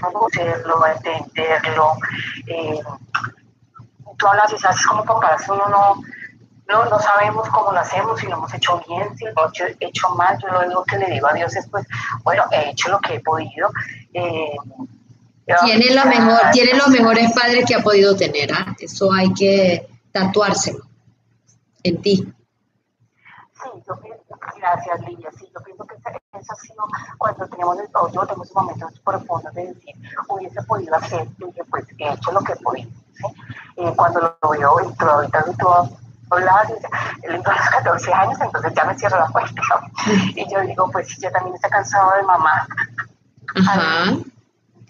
conocerlo, 0.00 0.86
entenderlo. 0.86 1.92
Eh, 2.46 2.80
tú 4.18 4.26
hablas 4.26 4.52
y 4.52 4.58
sabes 4.58 4.86
como 4.86 5.04
comparación 5.04 5.58
uno 5.66 5.68
no 5.68 6.02
no, 6.68 6.84
no 6.86 6.98
sabemos 6.98 7.48
cómo 7.50 7.72
lo 7.72 7.78
hacemos, 7.78 8.18
si 8.20 8.26
lo 8.26 8.34
hemos 8.34 8.52
hecho 8.52 8.82
bien, 8.88 9.16
si 9.16 9.24
lo 9.24 9.30
hemos 9.30 9.52
hecho, 9.80 10.10
mal. 10.10 10.36
Yo 10.42 10.48
lo 10.48 10.60
único 10.64 10.84
que 10.84 10.98
le 10.98 11.10
digo 11.10 11.28
a 11.28 11.32
Dios 11.32 11.54
es, 11.54 11.68
pues, 11.68 11.86
bueno, 12.24 12.44
he 12.50 12.70
hecho 12.70 12.88
lo 12.90 12.98
que 13.00 13.14
he 13.14 13.20
podido. 13.20 13.70
Eh, 14.12 14.56
tiene, 15.64 15.94
lo 15.94 16.04
mejor, 16.06 16.50
tiene 16.52 16.74
los 16.74 16.88
mejores 16.88 17.32
padres 17.32 17.64
que 17.66 17.74
ha 17.76 17.82
podido 17.82 18.16
tener. 18.16 18.52
¿ah? 18.52 18.74
Eso 18.80 19.12
hay 19.12 19.32
que 19.32 19.88
tatuárselo 20.10 20.84
en 21.84 22.02
ti. 22.02 22.32
Sí, 23.52 23.68
yo 23.86 24.00
pienso, 24.00 24.38
gracias 24.56 25.00
Lidia, 25.00 25.30
sí, 25.38 25.48
yo 25.54 25.62
pienso 25.62 25.84
que 25.84 25.94
eso 25.94 26.52
ha 26.52 26.56
sido 26.56 26.84
cuando 27.16 27.46
tenemos, 27.48 27.78
o 27.94 28.12
yo 28.12 28.26
tengo 28.26 28.42
esos 28.42 28.54
momentos 28.54 28.92
profundos 29.04 29.54
de 29.54 29.68
decir, 29.68 29.94
hubiese 30.28 30.62
podido 30.64 30.94
hacer, 30.96 31.26
y 31.38 31.62
pues 31.70 31.84
he 31.96 32.12
hecho 32.12 32.32
lo 32.32 32.40
que 32.40 32.52
he 32.52 32.56
podido. 32.56 32.90
¿sí? 33.14 33.24
Eh, 33.76 33.92
cuando 33.96 34.20
lo 34.20 34.50
veo 34.50 34.76
y 34.82 35.02
ahorita 35.02 35.44
todo 35.58 35.88
hablaba 36.30 36.64
de 36.64 37.32
los 37.32 37.42
14 37.44 38.12
años, 38.12 38.38
entonces 38.40 38.72
ya 38.74 38.84
me 38.84 38.98
cierro 38.98 39.18
la 39.18 39.26
puerta. 39.26 39.62
Y 40.34 40.52
yo 40.52 40.60
digo, 40.62 40.90
pues 40.90 41.16
yo 41.18 41.30
también 41.30 41.54
está 41.54 41.68
cansado 41.68 42.12
de 42.16 42.22
mamá. 42.22 42.66
Ajá. 43.54 44.16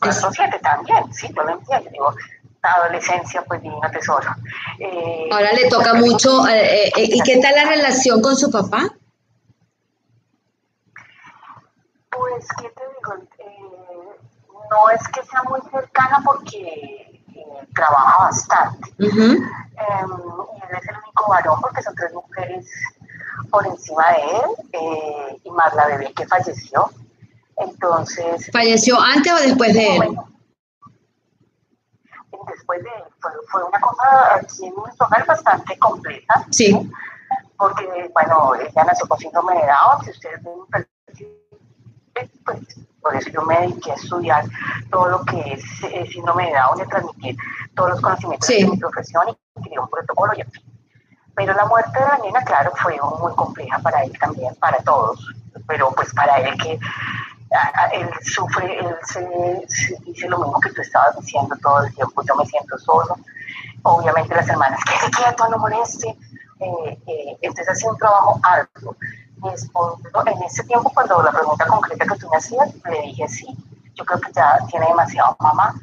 Los 0.03 0.27
siete 0.33 0.59
también, 0.61 1.12
sí, 1.12 1.29
yo 1.35 1.42
lo 1.42 1.53
entiendo. 1.53 1.90
Digo, 1.90 2.14
la 2.62 2.72
adolescencia, 2.72 3.42
pues 3.42 3.62
divino 3.62 3.90
tesoro. 3.92 4.35
Eh, 4.79 5.29
Ahora 5.33 5.53
le 5.53 5.68
toca 5.68 5.94
mucho. 5.94 6.46
Eh, 6.49 6.88
eh, 6.88 6.92
¿Y 6.96 7.20
qué 7.22 7.38
tal 7.38 7.55
la 7.55 7.64
relación 7.64 8.20
con 8.20 8.37
su 8.37 8.51
papá? 8.51 8.83
Pues, 12.11 12.46
¿qué 12.61 12.68
te 12.68 12.83
digo? 12.94 13.27
no 14.70 14.90
es 14.90 15.09
que 15.09 15.22
sea 15.25 15.42
muy 15.44 15.61
cercana 15.70 16.20
porque 16.25 17.06
trabaja 17.75 18.25
bastante. 18.25 18.90
Uh 18.99 19.37
y 19.77 20.62
él 20.62 20.79
es 20.81 20.88
el 20.88 20.97
único 20.97 21.29
varón 21.29 21.61
porque 21.61 21.83
son 21.83 21.95
tres 21.95 22.12
mujeres 22.12 22.66
por 23.51 23.66
encima 23.66 24.05
de 24.12 24.23
él 24.23 24.45
eh, 24.73 25.40
y 25.45 25.51
más 25.51 25.75
la 25.75 25.87
bebé 25.87 26.12
que 26.14 26.27
falleció. 26.27 26.90
Entonces. 27.59 28.51
¿Falleció 28.53 29.01
antes 29.01 29.33
o 29.33 29.37
después 29.37 29.75
de 29.75 29.97
él? 29.97 30.16
después 32.47 32.83
de 32.83 32.88
él. 32.88 33.05
Fue, 33.51 33.64
una 33.64 33.81
cosa 33.81 34.37
aquí 34.37 34.66
en 34.66 34.75
nuestro 34.75 35.07
hogar 35.07 35.27
bastante 35.27 35.79
compleja. 35.79 36.47
Sí. 36.51 36.90
Porque, 37.57 38.11
bueno, 38.12 38.55
ella 38.55 38.85
nació 38.85 39.07
con 39.07 39.19
síndrome 39.19 39.55
de 39.55 39.66
Down. 39.66 40.05
Si 40.05 40.11
ustedes 40.11 40.42
ven 40.42 40.87
pues 42.44 42.59
por 43.00 43.14
eso 43.14 43.31
yo 43.31 43.42
me 43.42 43.61
dediqué 43.61 43.92
a 43.92 43.94
estudiar 43.94 44.44
todo 44.90 45.09
lo 45.09 45.24
que 45.24 45.52
es 45.52 45.64
eh, 45.85 46.07
síndrome 46.11 46.47
de 46.47 46.55
Down 46.55 46.80
y 46.80 46.88
transmitir 46.88 47.36
todos 47.74 47.91
los 47.91 48.01
conocimientos 48.01 48.49
de 48.49 48.66
mi 48.66 48.76
profesión 48.76 49.28
y 49.28 49.36
escribir 49.57 49.80
un 49.80 49.88
protocolo 49.88 50.32
y 50.36 50.41
en 50.41 50.51
fin. 50.51 50.64
Pero 51.34 51.53
la 51.55 51.66
muerte 51.66 51.99
de 51.99 52.07
la 52.07 52.18
niña, 52.18 52.41
claro, 52.45 52.72
fue 52.76 52.99
muy 53.20 53.32
compleja 53.34 53.78
para 53.78 54.03
él 54.03 54.12
también, 54.18 54.55
para 54.57 54.78
todos, 54.78 55.20
pero 55.66 55.91
pues 55.93 56.12
para 56.14 56.36
él 56.38 56.57
que 56.61 56.78
él 57.93 58.11
sufre, 58.22 58.78
él 58.78 58.97
se, 59.03 59.97
dice 60.05 60.28
lo 60.28 60.38
mismo 60.38 60.61
que 60.61 60.70
tú 60.70 60.80
estabas 60.80 61.16
diciendo 61.20 61.55
todo 61.62 61.84
el 61.84 61.95
tiempo, 61.95 62.22
yo 62.26 62.34
me 62.36 62.47
siento 62.47 62.78
solo. 62.78 63.16
Obviamente 63.82 64.34
las 64.34 64.49
hermanas, 64.49 64.80
que 64.84 64.99
se 64.99 65.11
quieto, 65.11 65.49
no 65.49 65.59
moleste. 65.59 66.09
Eh, 66.59 66.99
eh, 67.07 67.38
entonces 67.43 67.68
ha 67.68 67.74
sido 67.74 67.93
un 67.93 67.99
trabajo 67.99 68.41
alto. 68.43 68.97
Mi 69.47 69.55
esposo, 69.55 70.01
en 70.26 70.42
ese 70.42 70.64
tiempo, 70.64 70.90
cuando 70.92 71.22
la 71.22 71.30
pregunta 71.30 71.66
concreta 71.66 72.05
que 72.05 72.18
tú 72.18 72.28
me 72.28 72.36
hacías, 72.38 72.68
le 72.90 73.03
dije 73.03 73.28
sí. 73.28 73.47
Yo 73.94 74.05
creo 74.05 74.20
que 74.20 74.32
ya 74.32 74.59
tiene 74.68 74.86
demasiado 74.86 75.36
mamá, 75.40 75.74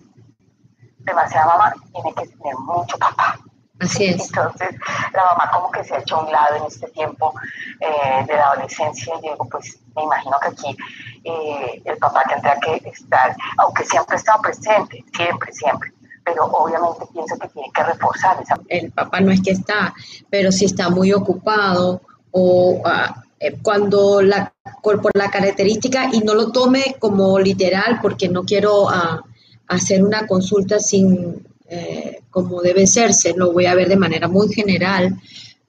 demasiada 0.99 1.47
mamá, 1.47 1.74
tiene 1.93 2.14
que 2.14 2.28
tener 2.28 2.55
mucho 2.57 2.97
papá. 2.97 3.39
Así 3.80 4.05
es. 4.05 4.28
Entonces, 4.28 4.70
la 5.14 5.26
mamá 5.26 5.49
como 5.51 5.72
que 5.72 5.84
se 5.84 5.95
ha 5.95 5.99
hecho 5.99 6.18
a 6.18 6.24
un 6.24 6.32
lado 6.32 6.55
en 6.57 6.64
este 6.66 6.88
tiempo 6.89 7.34
eh, 7.80 8.26
de 8.28 8.34
la 8.34 8.49
adolescencia 8.49 9.14
y 9.18 9.22
digo, 9.22 9.47
pues 9.49 9.80
me 9.95 10.03
imagino 10.03 10.38
que 10.41 10.47
aquí 10.49 10.78
eh, 11.24 11.82
el 11.86 11.97
papá 11.97 12.24
tendrá 12.30 12.59
que 12.59 12.82
estar, 12.89 13.36
aunque 13.57 13.86
siempre 13.86 14.18
está 14.18 14.38
presente, 14.39 15.03
siempre, 15.16 15.53
siempre, 15.53 15.91
pero 16.24 16.45
obviamente 16.45 17.05
pienso 17.11 17.38
que 17.39 17.47
tiene 17.49 17.72
que 17.74 17.84
reforzar 17.84 18.41
esa. 18.41 18.55
El 18.68 18.91
papá 18.91 19.22
no 19.22 19.32
es 19.32 19.41
que 19.41 19.51
está, 19.51 19.93
pero 20.30 20.51
si 20.51 20.66
está 20.66 20.89
muy 20.89 21.11
ocupado 21.14 22.01
o 22.32 22.82
ah, 22.86 23.22
eh, 23.44 23.58
cuando 23.62 24.22
la, 24.22 24.54
por 24.82 25.12
la 25.16 25.30
característica, 25.30 26.10
y 26.14 26.20
no 26.20 26.34
lo 26.34 26.52
tome 26.52 26.96
como 26.98 27.38
literal 27.39 28.00
porque 28.02 28.30
no 28.30 28.44
quiero 28.44 28.89
ah, 28.89 29.22
hacer 29.68 30.02
una 30.04 30.26
consulta 30.26 30.80
sin 30.80 31.44
eh, 31.68 32.22
como 32.30 32.62
debe 32.62 32.88
serse, 32.88 33.34
lo 33.36 33.52
voy 33.52 33.66
a 33.66 33.76
ver 33.76 33.89
de 33.89 33.96
manera 33.96 34.28
muy 34.28 34.54
general, 34.54 35.20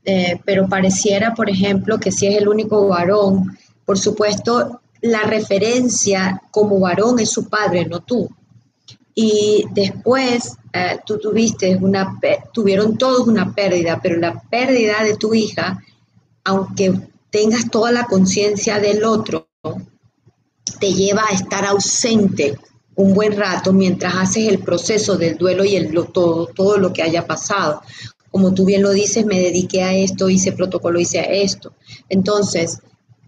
eh, 0.04 0.38
pero 0.44 0.68
pareciera, 0.68 1.34
por 1.34 1.48
ejemplo, 1.48 1.98
que 1.98 2.12
si 2.12 2.26
es 2.26 2.36
el 2.36 2.46
único 2.46 2.88
varón, 2.88 3.56
por 3.84 3.98
supuesto, 3.98 4.82
la 5.00 5.22
referencia 5.22 6.42
como 6.50 6.78
varón 6.78 7.18
es 7.18 7.30
su 7.30 7.48
padre, 7.48 7.86
no 7.86 8.00
tú. 8.00 8.28
Y 9.14 9.64
después 9.72 10.56
eh, 10.72 10.98
tú 11.06 11.18
tuviste 11.18 11.74
una, 11.76 12.20
tuvieron 12.52 12.98
todos 12.98 13.26
una 13.26 13.52
pérdida, 13.54 13.98
pero 14.02 14.16
la 14.16 14.40
pérdida 14.42 15.02
de 15.02 15.16
tu 15.16 15.34
hija, 15.34 15.82
aunque 16.44 16.92
tengas 17.34 17.68
toda 17.68 17.90
la 17.90 18.06
conciencia 18.06 18.78
del 18.78 19.02
otro, 19.02 19.48
te 20.78 20.92
lleva 20.92 21.24
a 21.28 21.34
estar 21.34 21.64
ausente 21.64 22.56
un 22.94 23.12
buen 23.12 23.36
rato 23.36 23.72
mientras 23.72 24.14
haces 24.14 24.46
el 24.46 24.60
proceso 24.60 25.16
del 25.16 25.36
duelo 25.36 25.64
y 25.64 25.74
el, 25.74 25.92
todo, 26.12 26.46
todo 26.46 26.78
lo 26.78 26.92
que 26.92 27.02
haya 27.02 27.26
pasado. 27.26 27.82
Como 28.30 28.54
tú 28.54 28.64
bien 28.64 28.82
lo 28.82 28.92
dices, 28.92 29.26
me 29.26 29.40
dediqué 29.40 29.82
a 29.82 29.92
esto, 29.92 30.28
hice 30.28 30.52
protocolo, 30.52 31.00
hice 31.00 31.42
esto. 31.42 31.72
Entonces, 32.08 32.78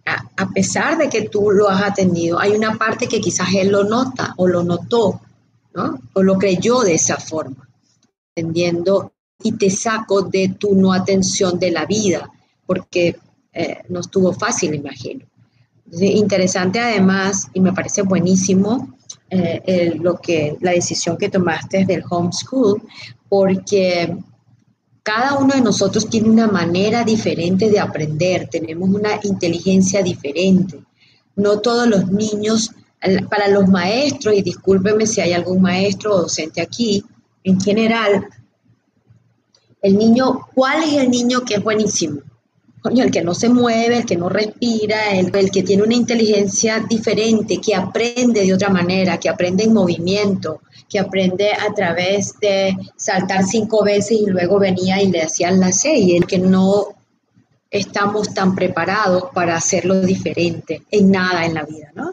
a, 0.05 0.23
a 0.37 0.51
pesar 0.51 0.99
de 0.99 1.09
que 1.09 1.23
tú 1.23 1.51
lo 1.51 1.69
has 1.69 1.83
atendido, 1.83 2.39
hay 2.39 2.53
una 2.53 2.79
parte 2.79 3.09
que 3.09 3.21
quizás 3.21 3.49
él 3.57 3.71
lo 3.71 3.83
nota 3.83 4.35
o 4.37 4.47
lo 4.47 4.63
notó, 4.63 5.21
o 6.13 6.23
lo 6.23 6.39
creyó 6.39 6.83
de 6.83 6.95
esa 6.95 7.17
forma, 7.17 7.69
entendiendo 8.37 9.15
y 9.43 9.51
te 9.51 9.69
saco 9.69 10.23
de 10.23 10.55
tu 10.57 10.77
no 10.77 10.93
atención 10.93 11.59
de 11.59 11.73
la 11.73 11.87
vida, 11.87 12.31
porque 12.67 13.17
eh, 13.57 13.79
no 13.89 14.01
estuvo 14.01 14.35
fácil, 14.35 14.75
imagino. 14.75 15.25
interesante 15.99 16.79
además, 16.79 17.49
y 17.55 17.61
me 17.61 17.73
parece 17.73 18.03
buenísimo, 18.03 18.95
eh, 19.31 19.95
lo 19.99 20.19
que, 20.19 20.57
la 20.61 20.73
decisión 20.73 21.17
que 21.17 21.31
tomaste 21.31 21.87
del 21.87 22.05
homeschool, 22.09 22.83
porque 23.29 24.15
cada 25.03 25.39
uno 25.39 25.55
de 25.55 25.63
nosotros 25.63 26.09
tiene 26.11 26.29
una 26.29 26.49
manera 26.49 27.03
diferente 27.03 27.71
de 27.71 27.81
aprender, 27.81 28.49
tenemos 28.49 28.91
una 28.91 29.19
inteligencia 29.23 30.03
diferente. 30.03 30.79
No 31.35 31.61
todos 31.61 31.89
los 31.89 32.11
niños 32.11 32.73
para 33.31 33.49
los 33.49 33.69
maestros, 33.69 34.35
y 34.35 34.43
discúlpeme 34.43 35.07
si 35.07 35.21
hay 35.23 35.33
algún 35.33 35.63
maestro 35.63 36.15
o 36.15 36.23
docente 36.23 36.61
aquí, 36.61 37.03
en 37.43 37.59
general, 37.61 38.27
el 39.81 39.97
niño, 39.97 40.47
¿cuál 40.55 40.83
es 40.83 40.95
el 40.95 41.11
niño 41.11 41.43
que 41.43 41.55
es 41.55 41.63
buenísimo? 41.63 42.21
El 42.89 43.11
que 43.11 43.23
no 43.23 43.35
se 43.35 43.49
mueve, 43.49 43.99
el 43.99 44.07
que 44.07 44.17
no 44.17 44.29
respira, 44.29 45.13
el, 45.13 45.35
el, 45.35 45.51
que 45.51 45.63
tiene 45.63 45.83
una 45.83 45.95
inteligencia 45.95 46.81
diferente, 46.81 47.61
que 47.61 47.75
aprende 47.75 48.45
de 48.45 48.55
otra 48.55 48.69
manera, 48.69 49.19
que 49.19 49.29
aprende 49.29 49.65
en 49.65 49.73
movimiento, 49.73 50.63
que 50.89 50.99
aprende 50.99 51.51
a 51.53 51.75
través 51.75 52.39
de 52.41 52.77
saltar 52.97 53.45
cinco 53.45 53.85
veces 53.85 54.19
y 54.21 54.27
luego 54.27 54.59
venía 54.59 55.03
y 55.03 55.11
le 55.11 55.23
hacían 55.23 55.61
la 55.61 55.73
seis, 55.73 56.15
el 56.15 56.27
que 56.27 56.39
no 56.39 56.89
estamos 57.71 58.33
tan 58.33 58.55
preparados 58.55 59.25
para 59.35 59.57
hacerlo 59.57 60.01
diferente 60.01 60.83
en 60.91 61.11
nada 61.11 61.45
en 61.45 61.55
la 61.55 61.65
vida, 61.65 61.93
¿no? 61.95 62.13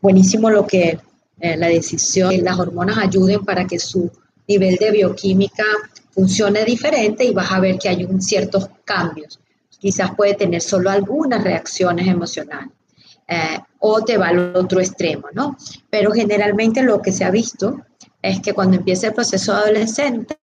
buenísimo 0.00 0.50
lo 0.50 0.66
que 0.66 0.98
eh, 1.40 1.56
la 1.56 1.68
decisión, 1.68 2.32
las 2.42 2.58
hormonas 2.58 2.98
ayuden 2.98 3.44
para 3.44 3.66
que 3.66 3.78
su 3.78 4.10
nivel 4.46 4.76
de 4.76 4.90
bioquímica 4.90 5.64
funcione 6.10 6.64
diferente 6.64 7.24
y 7.24 7.32
vas 7.32 7.52
a 7.52 7.60
ver 7.60 7.78
que 7.78 7.88
hay 7.88 8.04
un, 8.04 8.20
ciertos 8.20 8.68
cambios. 8.84 9.38
Quizás 9.78 10.14
puede 10.16 10.34
tener 10.34 10.60
solo 10.60 10.90
algunas 10.90 11.42
reacciones 11.42 12.06
emocionales 12.08 12.70
eh, 13.28 13.58
o 13.78 14.02
te 14.02 14.16
va 14.16 14.28
al 14.28 14.56
otro 14.56 14.80
extremo, 14.80 15.28
¿no? 15.32 15.56
Pero 15.90 16.12
generalmente 16.12 16.82
lo 16.82 17.00
que 17.00 17.12
se 17.12 17.24
ha 17.24 17.30
visto 17.30 17.80
es 18.20 18.40
que 18.40 18.52
cuando 18.52 18.76
empieza 18.76 19.08
el 19.08 19.14
proceso 19.14 19.52
adolescente, 19.52 20.36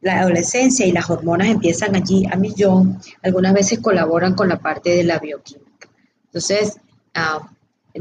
la 0.00 0.20
adolescencia 0.20 0.86
y 0.86 0.92
las 0.92 1.08
hormonas 1.08 1.48
empiezan 1.48 1.96
allí 1.96 2.26
a 2.30 2.36
millón, 2.36 3.00
algunas 3.22 3.54
veces 3.54 3.78
colaboran 3.80 4.34
con 4.34 4.48
la 4.48 4.58
parte 4.58 4.90
de 4.90 5.04
la 5.04 5.18
bioquímica. 5.18 5.88
Entonces, 6.26 6.76
uh, 7.16 7.42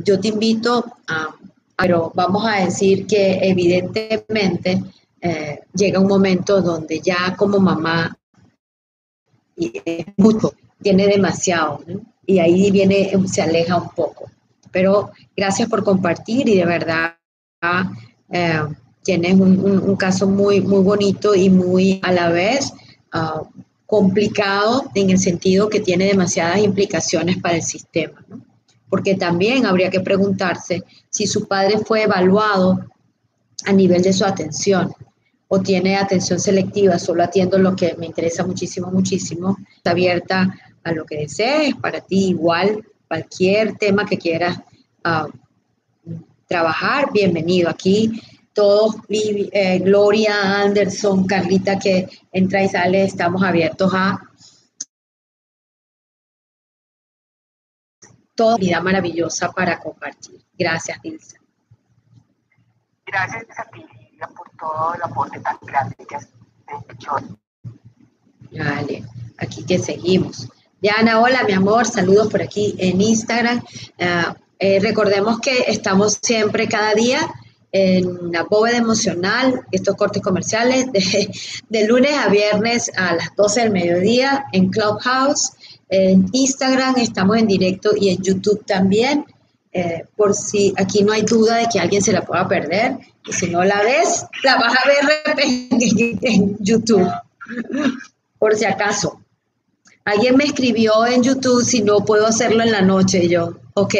yo 0.03 0.19
te 0.19 0.27
invito 0.29 0.85
a, 1.07 1.33
pero 1.77 2.11
vamos 2.13 2.45
a 2.45 2.65
decir 2.65 3.05
que 3.07 3.39
evidentemente 3.41 4.83
eh, 5.21 5.61
llega 5.73 5.99
un 5.99 6.07
momento 6.07 6.61
donde 6.61 6.99
ya 6.99 7.35
como 7.37 7.59
mamá 7.59 8.17
y 9.55 9.71
mucho, 10.17 10.53
tiene 10.83 11.07
demasiado, 11.07 11.81
y 12.25 12.39
ahí 12.39 12.69
viene, 12.71 13.11
se 13.25 13.41
aleja 13.41 13.77
un 13.77 13.89
poco. 13.89 14.29
Pero 14.71 15.11
gracias 15.35 15.69
por 15.69 15.83
compartir 15.83 16.47
y 16.49 16.57
de 16.57 16.65
verdad 16.65 17.15
eh, 18.31 18.61
tienes 19.03 19.39
un, 19.39 19.95
caso 19.95 20.27
muy, 20.27 20.61
muy 20.61 20.83
bonito 20.83 21.35
y 21.35 21.49
muy 21.49 21.99
a 22.03 22.11
la 22.11 22.29
vez 22.29 22.73
ah, 23.11 23.43
complicado 23.85 24.89
en 24.95 25.11
el 25.11 25.19
sentido 25.19 25.69
que 25.69 25.79
tiene 25.79 26.05
demasiadas 26.05 26.59
implicaciones 26.59 27.37
para 27.37 27.55
el 27.55 27.63
sistema. 27.63 28.25
porque 28.89 29.15
también 29.15 29.65
habría 29.65 29.89
que 29.89 30.01
preguntarse 30.01 30.83
si 31.09 31.25
su 31.25 31.47
padre 31.47 31.79
fue 31.79 32.03
evaluado 32.03 32.85
a 33.65 33.73
nivel 33.73 34.03
de 34.03 34.13
su 34.13 34.23
atención 34.23 34.93
o 35.47 35.59
tiene 35.61 35.97
atención 35.97 36.39
selectiva, 36.39 36.97
solo 36.97 37.23
atiendo 37.23 37.57
lo 37.57 37.75
que 37.75 37.95
me 37.99 38.07
interesa 38.07 38.45
muchísimo, 38.45 38.91
muchísimo, 38.91 39.57
está 39.77 39.91
abierta 39.91 40.53
a 40.83 40.91
lo 40.91 41.05
que 41.05 41.17
desees, 41.17 41.75
para 41.75 42.01
ti 42.01 42.29
igual, 42.29 42.85
cualquier 43.07 43.75
tema 43.77 44.05
que 44.05 44.17
quieras 44.17 44.59
ah, 45.03 45.27
trabajar, 46.47 47.11
bienvenido. 47.11 47.69
Aquí 47.69 48.21
todos, 48.53 48.95
eh, 49.09 49.79
Gloria, 49.79 50.61
Anderson, 50.61 51.25
Carlita, 51.25 51.79
que 51.79 52.07
entra 52.31 52.63
y 52.63 52.69
sale, 52.69 53.03
estamos 53.03 53.43
abiertos 53.43 53.91
a 53.93 54.21
toda 58.35 58.57
vida 58.57 58.79
maravillosa 58.81 59.51
para 59.51 59.79
compartir. 59.79 60.43
Gracias, 60.57 61.01
Dilsa. 61.01 61.37
Gracias 63.05 63.45
a 63.57 63.63
ti, 63.71 63.85
por 64.35 64.49
todo 64.57 64.95
el 64.95 65.03
aporte 65.03 65.39
tan 65.39 65.57
grande 65.61 65.95
que 66.07 66.15
has 66.15 66.29
hecho. 66.89 67.15
Vale, 68.51 69.03
aquí 69.37 69.65
que 69.65 69.77
seguimos. 69.77 70.47
Diana, 70.83 71.21
hola, 71.21 71.45
mi 71.45 71.53
amor, 71.53 71.85
saludos 71.85 72.27
por 72.27 72.41
aquí 72.41 72.75
en 72.77 72.99
Instagram. 72.99 73.63
Ah, 74.01 74.35
eh, 74.59 74.81
recordemos 74.81 75.39
que 75.39 75.59
estamos 75.67 76.19
siempre 76.21 76.67
cada 76.67 76.93
día 76.93 77.33
en 77.71 78.33
la 78.33 78.43
bóveda 78.43 78.79
emocional, 78.79 79.61
estos 79.71 79.95
cortes 79.95 80.21
comerciales, 80.21 80.87
de, 81.69 81.87
lunes 81.87 82.11
a 82.17 82.27
viernes 82.27 82.91
a 82.97 83.15
las 83.15 83.33
12 83.37 83.61
del 83.61 83.71
mediodía 83.71 84.43
en 84.51 84.71
Clubhouse 84.71 85.53
en 85.87 86.27
Instagram 86.33 86.95
estamos 86.97 87.37
en 87.37 87.47
directo 87.47 87.91
y 87.95 88.09
en 88.09 88.21
YouTube 88.21 88.65
también, 88.65 89.25
eh, 89.71 90.03
por 90.17 90.35
si 90.35 90.73
aquí 90.75 91.01
no 91.01 91.13
hay 91.13 91.21
duda 91.21 91.55
de 91.59 91.67
que 91.71 91.79
alguien 91.79 92.01
se 92.01 92.11
la 92.11 92.25
pueda 92.25 92.45
perder. 92.45 92.97
Y 93.25 93.31
si 93.31 93.47
no 93.47 93.63
la 93.63 93.81
ves, 93.83 94.25
la 94.43 94.57
vas 94.57 94.73
a 94.73 94.85
ver 94.85 95.37
en 96.23 96.57
YouTube, 96.59 97.09
por 98.37 98.53
si 98.55 98.65
acaso. 98.65 99.22
Alguien 100.05 100.35
me 100.35 100.43
escribió 100.43 101.05
en 101.05 101.23
YouTube 101.23 101.63
si 101.63 101.81
no 101.81 102.03
puedo 102.03 102.27
hacerlo 102.27 102.63
en 102.63 102.71
la 102.71 102.81
noche. 102.81 103.27
Yo, 103.27 103.55
ok, 103.73 103.95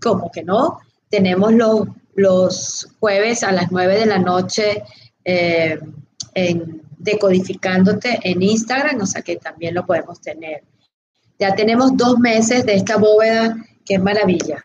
¿cómo 0.00 0.30
que 0.30 0.44
no? 0.44 0.80
Tenemos 1.08 1.52
los, 1.52 1.88
los 2.14 2.88
jueves 3.00 3.42
a 3.42 3.52
las 3.52 3.72
9 3.72 3.98
de 3.98 4.06
la 4.06 4.18
noche 4.18 4.84
eh, 5.24 5.78
en 6.34 6.80
decodificándote 7.00 8.20
en 8.22 8.42
Instagram, 8.42 9.00
o 9.00 9.06
sea 9.06 9.22
que 9.22 9.36
también 9.36 9.74
lo 9.74 9.86
podemos 9.86 10.20
tener. 10.20 10.62
Ya 11.38 11.54
tenemos 11.54 11.96
dos 11.96 12.18
meses 12.18 12.66
de 12.66 12.74
esta 12.74 12.98
bóveda, 12.98 13.56
que 13.84 13.94
es 13.94 14.02
maravilla. 14.02 14.62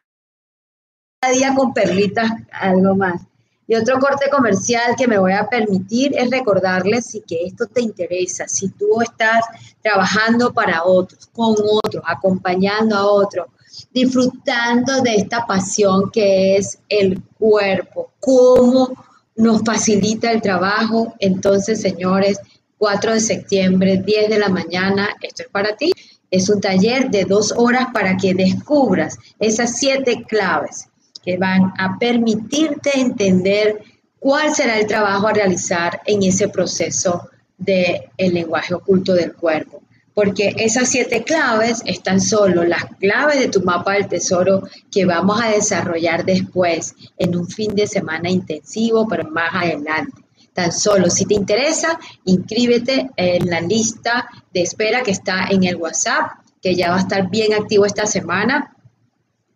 Cada 1.21 1.33
día 1.33 1.55
con 1.55 1.73
perlitas, 1.73 2.29
algo 2.51 2.95
más. 2.95 3.21
Y 3.67 3.75
otro 3.75 3.99
corte 3.99 4.29
comercial 4.29 4.95
que 4.95 5.07
me 5.07 5.17
voy 5.17 5.33
a 5.33 5.47
permitir 5.47 6.13
es 6.15 6.29
recordarles 6.29 7.07
si 7.07 7.21
que 7.21 7.45
esto 7.45 7.65
te 7.65 7.81
interesa, 7.81 8.47
si 8.47 8.69
tú 8.69 9.01
estás 9.01 9.43
trabajando 9.81 10.53
para 10.53 10.83
otros, 10.83 11.27
con 11.33 11.55
otros, 11.83 12.03
acompañando 12.05 12.95
a 12.95 13.05
otros, 13.05 13.47
disfrutando 13.91 15.01
de 15.01 15.15
esta 15.15 15.45
pasión 15.45 16.11
que 16.11 16.57
es 16.57 16.77
el 16.89 17.21
cuerpo, 17.39 18.11
cómo 18.19 18.91
nos 19.35 19.63
facilita 19.63 20.31
el 20.31 20.41
trabajo. 20.41 21.15
Entonces, 21.19 21.81
señores, 21.81 22.39
4 22.77 23.13
de 23.13 23.19
septiembre, 23.19 23.97
10 24.05 24.29
de 24.29 24.39
la 24.39 24.49
mañana, 24.49 25.09
esto 25.21 25.43
es 25.43 25.49
para 25.49 25.75
ti. 25.75 25.91
Es 26.29 26.49
un 26.49 26.61
taller 26.61 27.09
de 27.09 27.25
dos 27.25 27.53
horas 27.55 27.87
para 27.93 28.15
que 28.17 28.33
descubras 28.33 29.17
esas 29.39 29.77
siete 29.77 30.23
claves 30.27 30.89
que 31.25 31.37
van 31.37 31.73
a 31.77 31.97
permitirte 31.97 32.99
entender 32.99 33.83
cuál 34.19 34.53
será 34.53 34.79
el 34.79 34.87
trabajo 34.87 35.27
a 35.27 35.33
realizar 35.33 36.01
en 36.05 36.23
ese 36.23 36.47
proceso 36.47 37.29
del 37.57 38.01
el 38.17 38.33
lenguaje 38.33 38.73
oculto 38.73 39.13
del 39.13 39.33
cuerpo. 39.33 39.81
porque 40.15 40.55
esas 40.57 40.89
siete 40.89 41.25
claves 41.25 41.81
están 41.85 42.21
solo 42.21 42.63
las 42.63 42.85
claves 42.99 43.37
de 43.37 43.49
tu 43.49 43.61
mapa 43.61 43.93
del 43.93 44.07
tesoro 44.07 44.63
que 44.89 45.05
vamos 45.05 45.41
a 45.41 45.49
desarrollar 45.49 46.23
después 46.23 46.95
en 47.17 47.35
un 47.35 47.47
fin 47.47 47.75
de 47.75 47.85
semana 47.85 48.29
intensivo, 48.29 49.05
pero 49.07 49.29
más 49.29 49.53
adelante. 49.53 50.23
Tan 50.53 50.71
solo, 50.71 51.09
si 51.09 51.25
te 51.25 51.33
interesa, 51.33 51.99
inscríbete 52.23 53.09
en 53.17 53.49
la 53.49 53.59
lista 53.59 54.29
de 54.53 54.61
espera 54.61 55.03
que 55.03 55.11
está 55.11 55.47
en 55.49 55.65
el 55.65 55.75
WhatsApp, 55.75 56.31
que 56.61 56.75
ya 56.75 56.91
va 56.91 56.95
a 56.95 57.01
estar 57.01 57.29
bien 57.29 57.53
activo 57.53 57.85
esta 57.85 58.05
semana. 58.05 58.73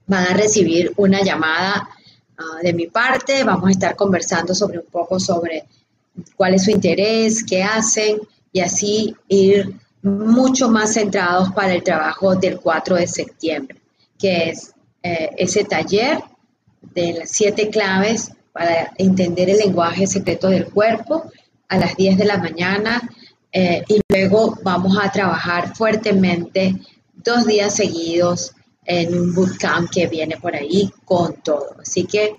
Van 0.09 0.25
a 0.25 0.33
recibir 0.33 0.91
una 0.97 1.21
llamada 1.23 1.87
ah, 2.37 2.59
de 2.61 2.73
mi 2.73 2.87
parte, 2.87 3.43
vamos 3.45 3.69
a 3.69 3.71
estar 3.71 3.95
conversando 3.95 4.53
sobre 4.53 4.79
un 4.79 4.85
poco 4.91 5.19
sobre 5.19 5.63
cuál 6.35 6.55
es 6.55 6.65
su 6.65 6.71
interés, 6.71 7.43
qué 7.43 7.63
hacen 7.63 8.19
y 8.51 8.59
así 8.59 9.15
ir 9.29 9.73
mucho 10.01 10.69
más 10.69 10.93
centrados 10.93 11.51
para 11.53 11.73
el 11.73 11.83
trabajo 11.83 12.35
del 12.35 12.59
4 12.59 12.95
de 12.97 13.07
septiembre, 13.07 13.79
que 14.17 14.49
es 14.49 14.73
eh, 15.03 15.29
ese 15.37 15.63
taller 15.63 16.19
de 16.81 17.13
las 17.13 17.29
siete 17.29 17.69
claves 17.69 18.31
para 18.51 18.91
entender 18.97 19.49
el 19.49 19.57
lenguaje 19.57 20.07
secreto 20.07 20.49
del 20.49 20.65
cuerpo 20.65 21.31
a 21.67 21.77
las 21.77 21.95
10 21.95 22.17
de 22.17 22.25
la 22.25 22.37
mañana 22.37 23.01
eh, 23.51 23.83
y 23.87 24.01
luego 24.09 24.57
vamos 24.63 24.97
a 25.01 25.11
trabajar 25.11 25.75
fuertemente 25.75 26.75
dos 27.15 27.45
días 27.45 27.75
seguidos 27.75 28.53
en 28.91 29.13
un 29.13 29.35
bootcamp 29.35 29.87
que 29.91 30.07
viene 30.07 30.37
por 30.37 30.55
ahí 30.55 30.91
con 31.05 31.35
todo. 31.43 31.75
Así 31.79 32.05
que 32.05 32.37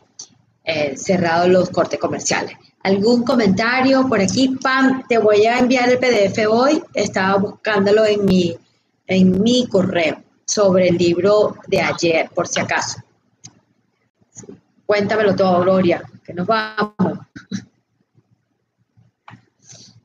eh, 0.64 0.96
cerrados 0.96 1.48
los 1.48 1.70
cortes 1.70 2.00
comerciales. 2.00 2.56
¿Algún 2.82 3.22
comentario 3.22 4.08
por 4.08 4.20
aquí? 4.20 4.56
Pam, 4.60 5.04
te 5.08 5.18
voy 5.18 5.46
a 5.46 5.58
enviar 5.58 5.88
el 5.88 5.98
PDF 5.98 6.44
hoy. 6.50 6.82
Estaba 6.92 7.38
buscándolo 7.38 8.04
en 8.04 8.24
mi, 8.24 8.56
en 9.06 9.40
mi 9.40 9.68
correo 9.68 10.24
sobre 10.44 10.88
el 10.88 10.96
libro 10.96 11.56
de 11.68 11.80
ayer, 11.82 12.28
por 12.34 12.48
si 12.48 12.58
acaso. 12.58 12.98
Cuéntamelo 14.84 15.36
todo, 15.36 15.60
Gloria, 15.60 16.02
que 16.24 16.34
nos 16.34 16.48
vamos. 16.48 17.18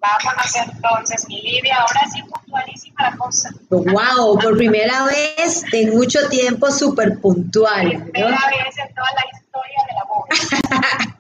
Vámonos 0.06 0.56
entonces, 0.56 1.28
mi 1.28 1.42
Livia. 1.42 1.78
Ahora 1.78 2.02
sí, 2.12 2.22
puntualísima 2.24 3.10
la 3.10 3.18
cosa. 3.18 3.50
Wow, 3.70 4.38
por 4.40 4.58
primera 4.58 5.06
vez 5.06 5.64
en 5.74 5.96
mucho 5.96 6.28
tiempo, 6.30 6.72
súper 6.72 7.20
puntual. 7.20 8.10
Primera 8.12 8.48
vez 8.50 8.78
en 8.78 8.94
toda 8.94 9.08
la 9.16 9.26
historia 9.34 9.80
de 9.88 9.94
la 9.94 10.04
voz. 10.04 10.28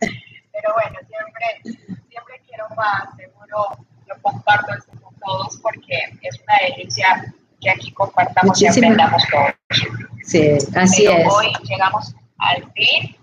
Pero 0.52 0.74
bueno, 0.74 1.00
siempre, 1.08 1.80
siempre 2.10 2.42
quiero 2.48 2.68
más, 2.76 3.16
seguro 3.18 3.78
lo 4.08 4.22
comparto 4.22 4.74
con 5.02 5.16
todos 5.20 5.58
porque 5.62 5.96
es 6.22 6.40
una 6.42 6.70
delicia 6.70 7.34
que 7.60 7.70
aquí 7.72 7.92
compartamos 7.92 8.62
y 8.62 8.68
aprendamos 8.68 9.24
todos. 9.32 9.54
Sí, 10.24 10.58
así 10.76 11.08
es. 11.08 11.28
Hoy 11.28 11.52
llegamos 11.64 12.14
al 12.38 12.72
fin. 12.74 13.16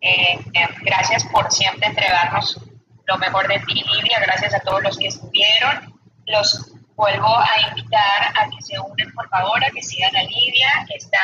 Eh, 0.00 0.38
eh, 0.54 0.68
gracias 0.82 1.24
por 1.24 1.50
siempre 1.50 1.88
entregarnos 1.88 2.60
lo 3.08 3.18
mejor 3.18 3.48
de 3.48 3.58
ti, 3.60 3.74
Lidia. 3.74 4.20
Gracias 4.20 4.54
a 4.54 4.60
todos 4.60 4.82
los 4.82 4.98
que 4.98 5.08
estuvieron. 5.08 5.98
Los 6.26 6.72
vuelvo 6.94 7.38
a 7.38 7.68
invitar 7.68 8.32
a 8.36 8.48
que 8.50 8.60
se 8.60 8.78
unen, 8.78 9.10
por 9.14 9.28
favor, 9.30 9.64
a 9.64 9.70
que 9.70 9.82
sigan 9.82 10.14
a 10.14 10.22
Lidia. 10.22 10.86
Está, 10.94 11.18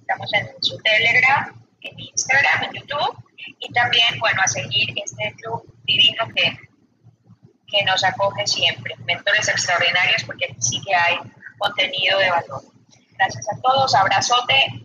estamos 0.00 0.34
en 0.34 0.48
su 0.60 0.76
Telegram, 0.78 1.54
en 1.82 2.00
Instagram, 2.00 2.64
en 2.64 2.72
YouTube 2.72 3.16
y 3.60 3.72
también, 3.72 4.18
bueno, 4.18 4.42
a 4.42 4.48
seguir 4.48 4.92
este 4.96 5.34
club 5.36 5.62
divino 5.84 6.26
que, 6.34 6.58
que 7.68 7.84
nos 7.84 8.02
acoge 8.02 8.46
siempre, 8.46 8.94
mentores 9.06 9.48
extraordinarios, 9.48 10.24
porque 10.24 10.46
aquí 10.46 10.60
sí 10.60 10.82
que 10.84 10.94
hay 10.94 11.16
contenido 11.58 12.18
de 12.18 12.30
valor. 12.30 12.62
Gracias 13.16 13.46
a 13.52 13.60
todos, 13.60 13.94
abrazote 13.94 14.84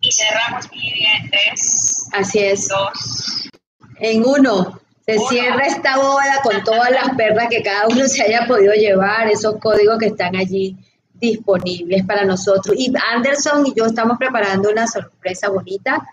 y 0.00 0.10
cerramos 0.10 0.70
mi 0.70 1.04
en 1.04 1.30
tres. 1.30 2.08
Así 2.12 2.38
es. 2.38 2.68
Dos. 2.68 3.50
En 3.98 4.24
uno. 4.24 4.81
Se 5.04 5.18
cierra 5.18 5.66
esta 5.66 5.96
bóveda 5.96 6.40
con 6.42 6.62
todas 6.62 6.90
las 6.90 7.16
perlas 7.16 7.48
que 7.48 7.62
cada 7.62 7.88
uno 7.88 8.06
se 8.06 8.22
haya 8.22 8.46
podido 8.46 8.72
llevar, 8.72 9.28
esos 9.28 9.56
códigos 9.58 9.98
que 9.98 10.06
están 10.06 10.36
allí 10.36 10.76
disponibles 11.14 12.04
para 12.04 12.24
nosotros. 12.24 12.76
Y 12.78 12.92
Anderson 13.12 13.66
y 13.66 13.74
yo 13.74 13.86
estamos 13.86 14.18
preparando 14.18 14.70
una 14.70 14.86
sorpresa 14.86 15.48
bonita 15.48 16.06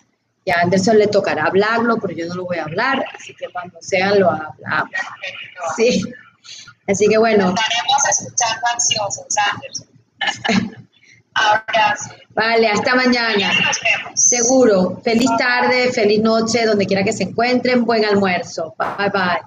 ya 0.45 0.55
a 0.55 0.61
Anderson 0.61 0.97
le 0.97 1.07
tocará 1.07 1.45
hablarlo, 1.45 1.97
pero 1.97 2.13
yo 2.13 2.27
no 2.27 2.35
lo 2.35 2.45
voy 2.45 2.57
a 2.57 2.63
hablar, 2.63 3.05
así 3.13 3.35
que 3.35 3.47
cuando 3.51 3.77
sea 3.81 4.15
lo 4.15 4.31
hablamos. 4.31 4.89
Sí. 5.75 6.03
Así 6.87 7.07
que 7.07 7.17
bueno. 7.17 7.49
Estaremos 7.49 8.09
escuchando 8.09 8.65
ansiosos, 8.73 9.25
Anderson. 9.53 10.79
Abrazo. 11.39 12.11
Vale, 12.29 12.67
hasta 12.67 12.95
mañana. 12.95 13.51
Seguro. 14.13 14.99
Feliz 15.03 15.29
tarde, 15.37 15.91
feliz 15.91 16.21
noche, 16.21 16.65
donde 16.65 16.85
quiera 16.85 17.03
que 17.03 17.13
se 17.13 17.23
encuentren. 17.23 17.85
Buen 17.85 18.05
almuerzo. 18.05 18.75
Bye 18.77 19.09
bye. 19.09 19.41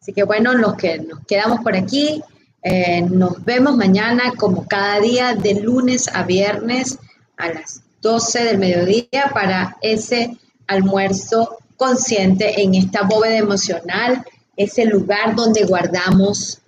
Así 0.00 0.12
que 0.12 0.24
bueno, 0.24 0.52
los 0.54 0.74
que 0.74 0.98
nos 0.98 1.24
quedamos 1.26 1.60
por 1.60 1.76
aquí, 1.76 2.22
eh, 2.62 3.02
nos 3.02 3.44
vemos 3.44 3.76
mañana 3.76 4.32
como 4.36 4.66
cada 4.66 5.00
día 5.00 5.34
de 5.34 5.54
lunes 5.54 6.08
a 6.12 6.24
viernes 6.24 6.98
a 7.36 7.48
las 7.48 7.82
12 8.00 8.44
del 8.44 8.58
mediodía 8.58 9.30
para 9.32 9.76
ese 9.80 10.36
almuerzo 10.66 11.58
consciente 11.76 12.62
en 12.62 12.74
esta 12.74 13.02
bóveda 13.02 13.36
emocional, 13.36 14.24
ese 14.56 14.84
lugar 14.84 15.34
donde 15.34 15.64
guardamos 15.64 16.60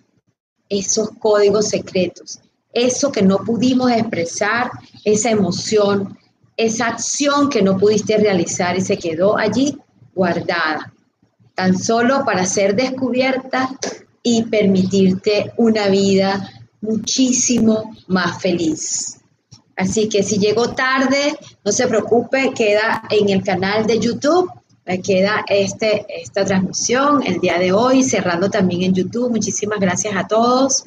esos 0.69 1.11
códigos 1.19 1.69
secretos, 1.69 2.41
eso 2.75 3.13
que 3.13 3.23
no 3.23 3.39
pudimos 3.39 3.91
expresar, 3.91 4.71
esa 5.05 5.31
emoción, 5.31 6.19
esa 6.57 6.89
acción 6.89 7.49
que 7.49 7.63
no 7.63 7.79
pudiste 7.79 8.17
realizar 8.19 8.77
y 8.77 8.81
se 8.81 8.99
quedó 8.99 9.39
allí 9.39 9.79
guardada, 10.15 10.93
tan 11.55 11.79
solo 11.79 12.25
para 12.25 12.45
ser 12.45 12.75
descubierta 12.75 13.71
y 14.23 14.43
permitirte 14.43 15.53
una 15.57 15.89
vida 15.89 16.51
muchísimo 16.81 17.95
más 18.09 18.41
feliz. 18.41 19.21
Así 19.77 20.09
que 20.09 20.23
si 20.23 20.39
llegó 20.39 20.71
tarde, 20.71 21.37
no 21.65 21.73
se 21.73 21.87
preocupe, 21.87 22.53
queda 22.55 23.03
en 23.11 23.29
el 23.29 23.43
canal 23.43 23.87
de 23.87 23.99
YouTube, 23.99 24.51
queda 25.03 25.45
este, 25.49 26.07
esta 26.09 26.45
transmisión 26.45 27.23
el 27.27 27.41
día 27.41 27.59
de 27.59 27.73
hoy, 27.73 28.03
cerrando 28.03 28.51
también 28.51 28.83
en 28.83 28.95
YouTube. 28.95 29.31
Muchísimas 29.31 29.81
gracias 29.81 30.15
a 30.17 30.29
todos 30.29 30.85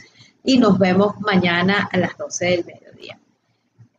y 0.48 0.58
nos 0.58 0.80
vemos 0.80 1.20
mañana 1.20 1.88
a 1.92 1.98
las 1.98 2.18
12 2.18 2.46
del 2.46 2.66
mediodía. 2.66 3.20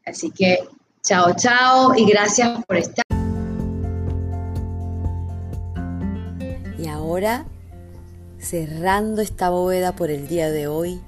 Así 0.05 0.33
que 0.33 0.67
chao, 1.03 1.33
chao 1.37 1.95
y 1.95 2.05
gracias 2.05 2.65
por 2.65 2.79
estar. 2.79 3.05
Y 6.77 6.89
ahora, 6.89 7.45
cerrando 8.39 9.23
esta 9.23 9.51
bóveda 9.51 9.95
por 9.95 10.11
el 10.11 10.27
día 10.27 10.51
de 10.51 10.67
hoy, 10.67 11.01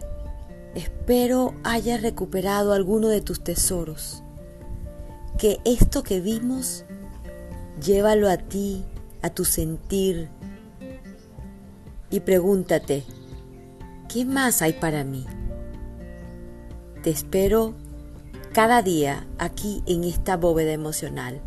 Espero 0.75 1.53
hayas 1.65 2.01
recuperado 2.01 2.73
alguno 2.73 3.09
de 3.09 3.21
tus 3.21 3.43
tesoros. 3.43 4.23
Que 5.37 5.59
esto 5.65 6.05
que 6.05 6.21
vimos, 6.21 6.85
llévalo 7.85 8.29
a 8.29 8.37
ti, 8.37 8.85
a 9.23 9.31
tu 9.31 9.45
sentir, 9.45 10.29
y 12.09 12.21
pregúntate, 12.21 13.05
¿qué 14.13 14.25
más 14.25 14.61
hay 14.63 14.73
para 14.73 15.05
mí? 15.05 15.25
Te 17.03 17.11
espero 17.11 17.75
cada 18.53 18.83
día 18.83 19.27
aquí 19.39 19.83
en 19.87 20.05
esta 20.05 20.37
bóveda 20.37 20.73
emocional 20.73 21.41